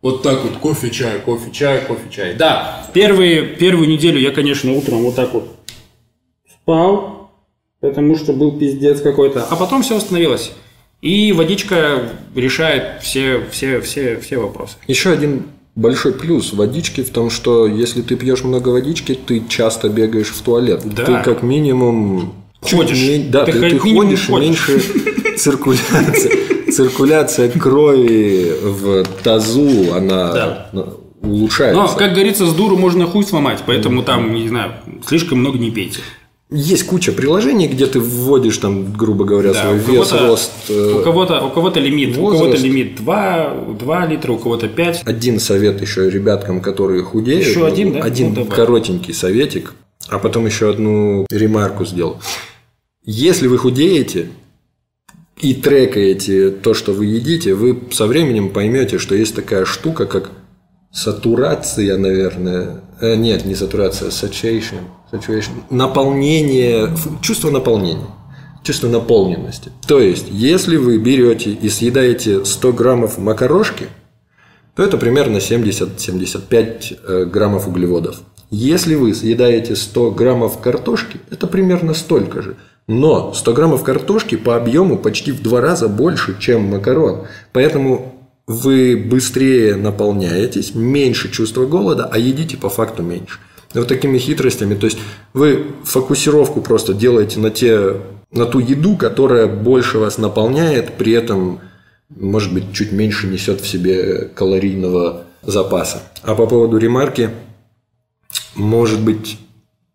вот 0.00 0.22
так 0.22 0.42
вот 0.42 0.54
кофе, 0.58 0.90
чай, 0.90 1.20
кофе, 1.24 1.50
чай, 1.52 1.80
кофе, 1.86 2.02
чай. 2.10 2.34
Да, 2.34 2.86
первые, 2.92 3.42
первую 3.42 3.88
неделю 3.88 4.18
я, 4.20 4.30
конечно, 4.30 4.72
утром 4.72 4.98
вот 5.02 5.14
так 5.14 5.32
вот 5.34 5.56
спал, 6.62 7.30
потому 7.80 8.16
что 8.16 8.32
был 8.32 8.58
пиздец 8.58 9.00
какой-то. 9.00 9.44
А 9.44 9.56
потом 9.56 9.82
все 9.82 9.96
остановилось. 9.96 10.52
И 11.00 11.32
водичка 11.32 12.10
решает 12.34 13.02
все, 13.02 13.44
все, 13.50 13.80
все, 13.80 14.18
все 14.20 14.38
вопросы. 14.38 14.76
Еще 14.86 15.10
один 15.10 15.44
большой 15.74 16.12
плюс 16.12 16.52
водички 16.52 17.02
в 17.02 17.10
том, 17.10 17.28
что 17.30 17.66
если 17.66 18.02
ты 18.02 18.14
пьешь 18.16 18.44
много 18.44 18.68
водички, 18.68 19.14
ты 19.14 19.42
часто 19.48 19.88
бегаешь 19.88 20.28
в 20.28 20.40
туалет. 20.42 20.82
Да. 20.84 21.04
Ты 21.04 21.24
как 21.24 21.42
минимум 21.42 22.34
Ходишь. 22.60 22.98
ме- 23.02 23.24
да, 23.28 23.44
Ты 23.44 23.52
ты, 23.52 23.70
ты 23.70 23.78
ходишь, 23.78 24.26
ходишь. 24.28 24.28
меньше 24.68 24.80
циркуляция, 25.36 26.32
циркуляция 26.72 27.48
крови 27.50 28.52
в 28.62 29.04
тазу, 29.22 29.92
она 29.94 30.32
Да. 30.32 30.68
ну, 30.72 31.00
улучшается. 31.22 31.80
Но, 31.82 31.88
как 31.88 32.12
говорится, 32.14 32.46
с 32.46 32.52
дуру 32.54 32.76
можно 32.76 33.06
хуй 33.06 33.24
сломать, 33.24 33.62
поэтому 33.66 34.02
там, 34.02 34.34
не 34.34 34.48
знаю, 34.48 34.72
слишком 35.06 35.38
много 35.38 35.58
не 35.58 35.70
пейте. 35.70 36.00
Есть 36.54 36.84
куча 36.84 37.12
приложений, 37.12 37.68
где 37.68 37.86
ты 37.86 37.98
вводишь 37.98 38.58
там, 38.58 38.92
грубо 38.92 39.24
говоря, 39.24 39.54
Да, 39.54 39.62
свой 39.62 39.74
у 39.76 39.78
вес, 40.00 40.12
рост. 40.12 40.52
э, 40.68 40.96
У 40.98 41.02
кого-то, 41.02 41.40
у 41.46 41.48
кого-то 41.48 41.80
лимит, 41.80 42.18
у 42.18 42.20
возраст. 42.20 42.42
кого-то 42.44 42.62
лимит 42.62 42.96
2, 42.96 43.54
2 43.80 44.06
литра, 44.06 44.32
у 44.32 44.38
кого-то 44.38 44.68
5. 44.68 45.02
Один 45.06 45.40
совет 45.40 45.80
еще 45.80 46.10
ребяткам, 46.10 46.60
которые 46.60 47.02
худеют. 47.04 47.46
Еще 47.46 47.66
один, 47.66 47.94
да? 47.94 48.00
Один 48.00 48.30
Ну, 48.30 48.34
давай. 48.44 48.50
коротенький 48.50 49.14
советик, 49.14 49.72
а 50.08 50.18
потом 50.18 50.44
еще 50.44 50.68
одну 50.68 51.26
ремарку 51.30 51.86
сделал. 51.86 52.18
Если 53.04 53.46
вы 53.46 53.56
худеете 53.56 54.28
и 55.40 55.54
трекаете 55.54 56.50
то, 56.50 56.74
что 56.74 56.92
вы 56.92 57.06
едите, 57.06 57.54
вы 57.54 57.82
со 57.90 58.06
временем 58.06 58.50
поймете, 58.50 58.98
что 58.98 59.14
есть 59.14 59.34
такая 59.34 59.64
штука, 59.64 60.06
как 60.06 60.30
сатурация, 60.92 61.96
наверное. 61.96 62.82
Э, 63.00 63.16
нет, 63.16 63.44
не 63.44 63.54
сатурация, 63.54 64.10
saturation. 64.10 64.82
saturation. 65.10 65.50
Наполнение, 65.70 66.90
чувство 67.22 67.50
наполнения. 67.50 68.06
Чувство 68.62 68.88
наполненности. 68.88 69.72
То 69.88 70.00
есть, 70.00 70.26
если 70.30 70.76
вы 70.76 70.98
берете 70.98 71.50
и 71.50 71.68
съедаете 71.68 72.44
100 72.44 72.72
граммов 72.72 73.18
макарошки, 73.18 73.86
то 74.76 74.82
это 74.84 74.96
примерно 74.98 75.38
70-75 75.38 76.98
э, 77.06 77.24
граммов 77.24 77.66
углеводов. 77.66 78.20
Если 78.50 78.94
вы 78.94 79.14
съедаете 79.14 79.74
100 79.74 80.10
граммов 80.12 80.60
картошки, 80.60 81.20
это 81.30 81.46
примерно 81.46 81.94
столько 81.94 82.42
же. 82.42 82.56
Но 82.88 83.32
100 83.32 83.52
граммов 83.52 83.82
картошки 83.82 84.36
по 84.36 84.56
объему 84.56 84.98
почти 84.98 85.32
в 85.32 85.42
два 85.42 85.60
раза 85.60 85.88
больше, 85.88 86.36
чем 86.38 86.64
макарон. 86.64 87.26
Поэтому 87.52 88.14
вы 88.46 88.96
быстрее 88.96 89.76
наполняетесь, 89.76 90.74
меньше 90.74 91.30
чувства 91.30 91.66
голода, 91.66 92.08
а 92.10 92.18
едите 92.18 92.56
по 92.56 92.68
факту 92.68 93.02
меньше. 93.02 93.38
Вот 93.72 93.88
такими 93.88 94.18
хитростями. 94.18 94.74
То 94.74 94.86
есть 94.86 94.98
вы 95.32 95.66
фокусировку 95.84 96.60
просто 96.60 96.92
делаете 96.92 97.40
на, 97.40 97.50
те, 97.50 97.96
на 98.32 98.46
ту 98.46 98.58
еду, 98.58 98.96
которая 98.96 99.46
больше 99.46 99.98
вас 99.98 100.18
наполняет, 100.18 100.94
при 100.94 101.12
этом 101.12 101.60
может 102.16 102.52
быть, 102.52 102.72
чуть 102.72 102.92
меньше 102.92 103.26
несет 103.26 103.60
в 103.60 103.68
себе 103.68 104.30
калорийного 104.34 105.24
запаса. 105.42 106.02
А 106.22 106.34
по 106.34 106.46
поводу 106.46 106.78
ремарки, 106.78 107.30
может 108.54 109.00
быть, 109.00 109.38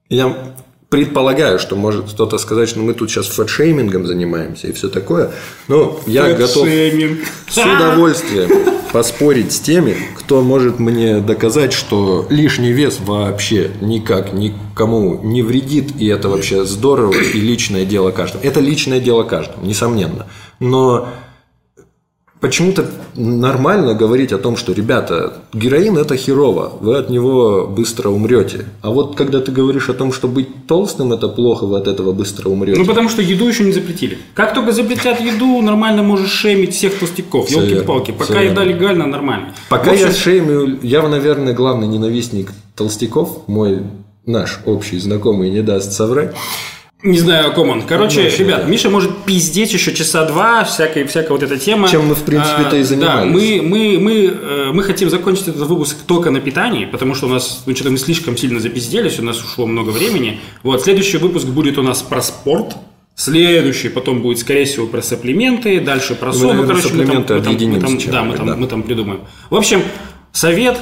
я 0.09 0.55
предполагаю, 0.89 1.59
что 1.59 1.75
может 1.75 2.09
кто-то 2.11 2.37
сказать, 2.37 2.69
что 2.69 2.79
мы 2.79 2.93
тут 2.93 3.09
сейчас 3.09 3.27
фэтшеймингом 3.27 4.05
занимаемся 4.05 4.67
и 4.67 4.71
все 4.71 4.87
такое, 4.89 5.31
но 5.67 5.99
я 6.07 6.33
готов 6.33 6.67
с 6.67 7.57
удовольствием 7.57 8.49
поспорить 8.91 9.51
с 9.51 9.59
теми, 9.59 9.95
кто 10.15 10.41
может 10.41 10.79
мне 10.79 11.19
доказать, 11.19 11.73
что 11.73 12.25
лишний 12.29 12.71
вес 12.71 12.99
вообще 12.99 13.71
никак 13.81 14.31
никому 14.31 15.21
не 15.23 15.41
вредит, 15.41 15.91
и 15.99 16.07
это 16.07 16.29
вообще 16.29 16.63
здорово, 16.63 17.13
и 17.13 17.39
личное 17.39 17.85
дело 17.85 18.11
каждого. 18.11 18.41
Это 18.43 18.61
личное 18.61 19.01
дело 19.01 19.23
каждого, 19.23 19.63
несомненно. 19.65 20.27
Но 20.59 21.09
почему-то 22.39 22.85
нормально 23.15 23.93
говорить 23.93 24.31
о 24.31 24.37
том, 24.37 24.57
что, 24.57 24.73
ребята, 24.73 25.33
героин– 25.53 25.97
это 25.99 26.15
херово, 26.15 26.71
вы 26.79 26.97
от 26.97 27.09
него 27.09 27.67
быстро 27.67 28.09
умрете. 28.09 28.65
А 28.81 28.91
вот 28.91 29.15
когда 29.15 29.39
ты 29.39 29.51
говоришь 29.51 29.89
о 29.89 29.93
том, 29.93 30.11
что 30.13 30.27
быть 30.27 30.67
толстым– 30.67 31.13
это 31.13 31.27
плохо, 31.27 31.65
вы 31.65 31.77
от 31.77 31.87
этого 31.87 32.11
быстро 32.11 32.49
умрете. 32.49 32.79
Ну, 32.79 32.85
потому 32.85 33.09
что 33.09 33.21
еду 33.21 33.47
еще 33.47 33.63
не 33.63 33.71
запретили. 33.71 34.17
Как 34.33 34.53
только 34.53 34.71
запретят 34.71 35.19
еду, 35.19 35.61
нормально 35.61 36.03
можешь 36.03 36.31
шемить 36.31 36.75
всех 36.75 36.97
толстяков. 36.99 37.49
Елки-палки. 37.49 38.11
Пока 38.11 38.25
всё 38.25 38.41
еда 38.41 38.63
верно. 38.63 38.77
легальна, 38.77 39.07
нормально. 39.07 39.53
Пока 39.69 39.91
общем, 39.91 40.07
я 40.07 40.13
шеймю, 40.13 40.79
я, 40.81 41.07
наверное, 41.07 41.53
главный 41.53 41.87
ненавистник 41.87 42.51
толстяков, 42.75 43.47
мой 43.47 43.81
наш 44.25 44.59
общий 44.65 44.99
знакомый 44.99 45.49
не 45.49 45.61
даст 45.61 45.93
соврать. 45.93 46.35
Не 47.03 47.19
знаю, 47.19 47.49
о 47.49 47.51
ком 47.51 47.69
он. 47.69 47.83
Короче, 47.83 48.23
Ну, 48.23 48.37
ребят, 48.43 48.63
да. 48.63 48.67
Миша 48.67 48.89
может 48.89 49.15
пиздеть 49.23 49.71
еще 49.71 49.93
часа 49.93 50.25
два, 50.25 50.63
всякая, 50.63 51.05
всякая 51.05 51.29
вот 51.29 51.43
эта 51.43 51.57
тема. 51.57 51.87
Чем 51.89 52.07
мы, 52.07 52.15
в 52.15 52.23
принципе-то 52.23 52.75
и 52.75 52.81
А, 52.81 52.83
занимались. 52.83 53.19
Да, 53.19 53.25
мы, 53.25 53.61
мы, 53.61 53.99
мы, 53.99 54.13
э, 54.25 54.71
мы 54.73 54.81
хотим 54.83 55.09
закончить 55.11 55.47
этот 55.47 55.67
выпуск 55.67 55.95
только 56.07 56.31
на 56.31 56.39
питании, 56.39 56.85
потому 56.85 57.13
что 57.13 57.27
у 57.27 57.29
нас, 57.29 57.61
ну, 57.67 57.75
что-то 57.75 57.91
мы 57.91 57.99
слишком 57.99 58.35
сильно 58.35 58.59
запизделись, 58.59 59.19
у 59.19 59.23
нас 59.23 59.39
ушло 59.43 59.67
много 59.67 59.91
времени. 59.91 60.39
Вот, 60.63 60.81
следующий 60.81 61.17
выпуск 61.17 61.45
будет 61.45 61.77
у 61.77 61.83
нас 61.83 62.01
про 62.01 62.21
спорт. 62.21 62.75
Следующий 63.15 63.89
потом 63.89 64.21
будет, 64.21 64.39
скорее 64.39 64.65
всего, 64.65 64.85
про 64.87 65.01
сапплименты, 65.01 65.79
дальше 65.79 66.13
про 66.15 66.33
сон. 66.33 66.57
Ну, 66.57 66.67
короче, 66.67 66.93
мы 66.93 67.05
там, 67.05 67.17
мы 67.17 67.23
там- 67.23 67.53
мы 67.53 67.79
там- 67.79 67.99
да, 68.11 68.23
мы 68.23 68.35
там, 68.37 68.45
да. 68.47 68.55
мы 68.55 68.67
там 68.67 68.83
придумаем. 68.83 69.21
В 69.49 69.55
общем, 69.55 69.81
совет 70.31 70.77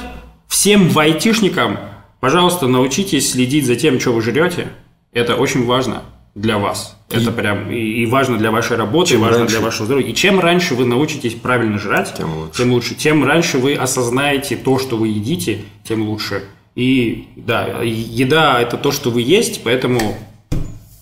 всем 0.48 0.88
вайтишникам, 0.90 1.78
пожалуйста, 2.20 2.68
научитесь 2.68 3.32
следить 3.32 3.66
за 3.66 3.76
тем, 3.76 4.00
что 4.00 4.12
вы 4.12 4.22
жрете. 4.22 4.68
Это 5.16 5.36
очень 5.36 5.64
важно 5.64 6.02
для 6.34 6.58
вас. 6.58 6.94
Это 7.08 7.32
прям 7.32 7.70
и, 7.70 7.78
и 8.02 8.04
важно 8.06 8.36
для 8.36 8.50
вашей 8.50 8.76
работы, 8.76 9.14
и 9.14 9.16
важно 9.16 9.38
раньше- 9.38 9.54
для 9.56 9.64
вашего 9.64 9.86
здоровья. 9.86 10.06
И 10.08 10.14
чем 10.14 10.38
раньше 10.40 10.74
вы 10.74 10.84
научитесь 10.84 11.32
правильно 11.34 11.78
жрать, 11.78 12.12
Тем 12.14 12.34
лучше. 12.36 12.58
тем 12.58 12.72
лучше. 12.72 12.94
Тем 12.94 13.24
раньше 13.24 13.56
вы 13.58 13.74
осознаете 13.74 14.56
то, 14.56 14.78
что 14.78 14.98
вы 14.98 15.08
едите, 15.08 15.64
тем 15.84 16.02
лучше. 16.06 16.44
И 16.74 17.28
да, 17.36 17.80
еда 17.82 18.60
это 18.60 18.76
то, 18.76 18.92
что 18.92 19.10
вы 19.10 19.22
есть, 19.22 19.62
поэтому 19.64 20.18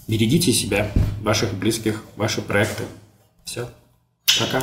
берегите 0.06 0.52
себя, 0.52 0.92
ваших 1.22 1.52
близких, 1.54 2.04
ваши 2.14 2.40
проекты. 2.40 2.84
Все. 3.44 3.68
Пока. 4.38 4.62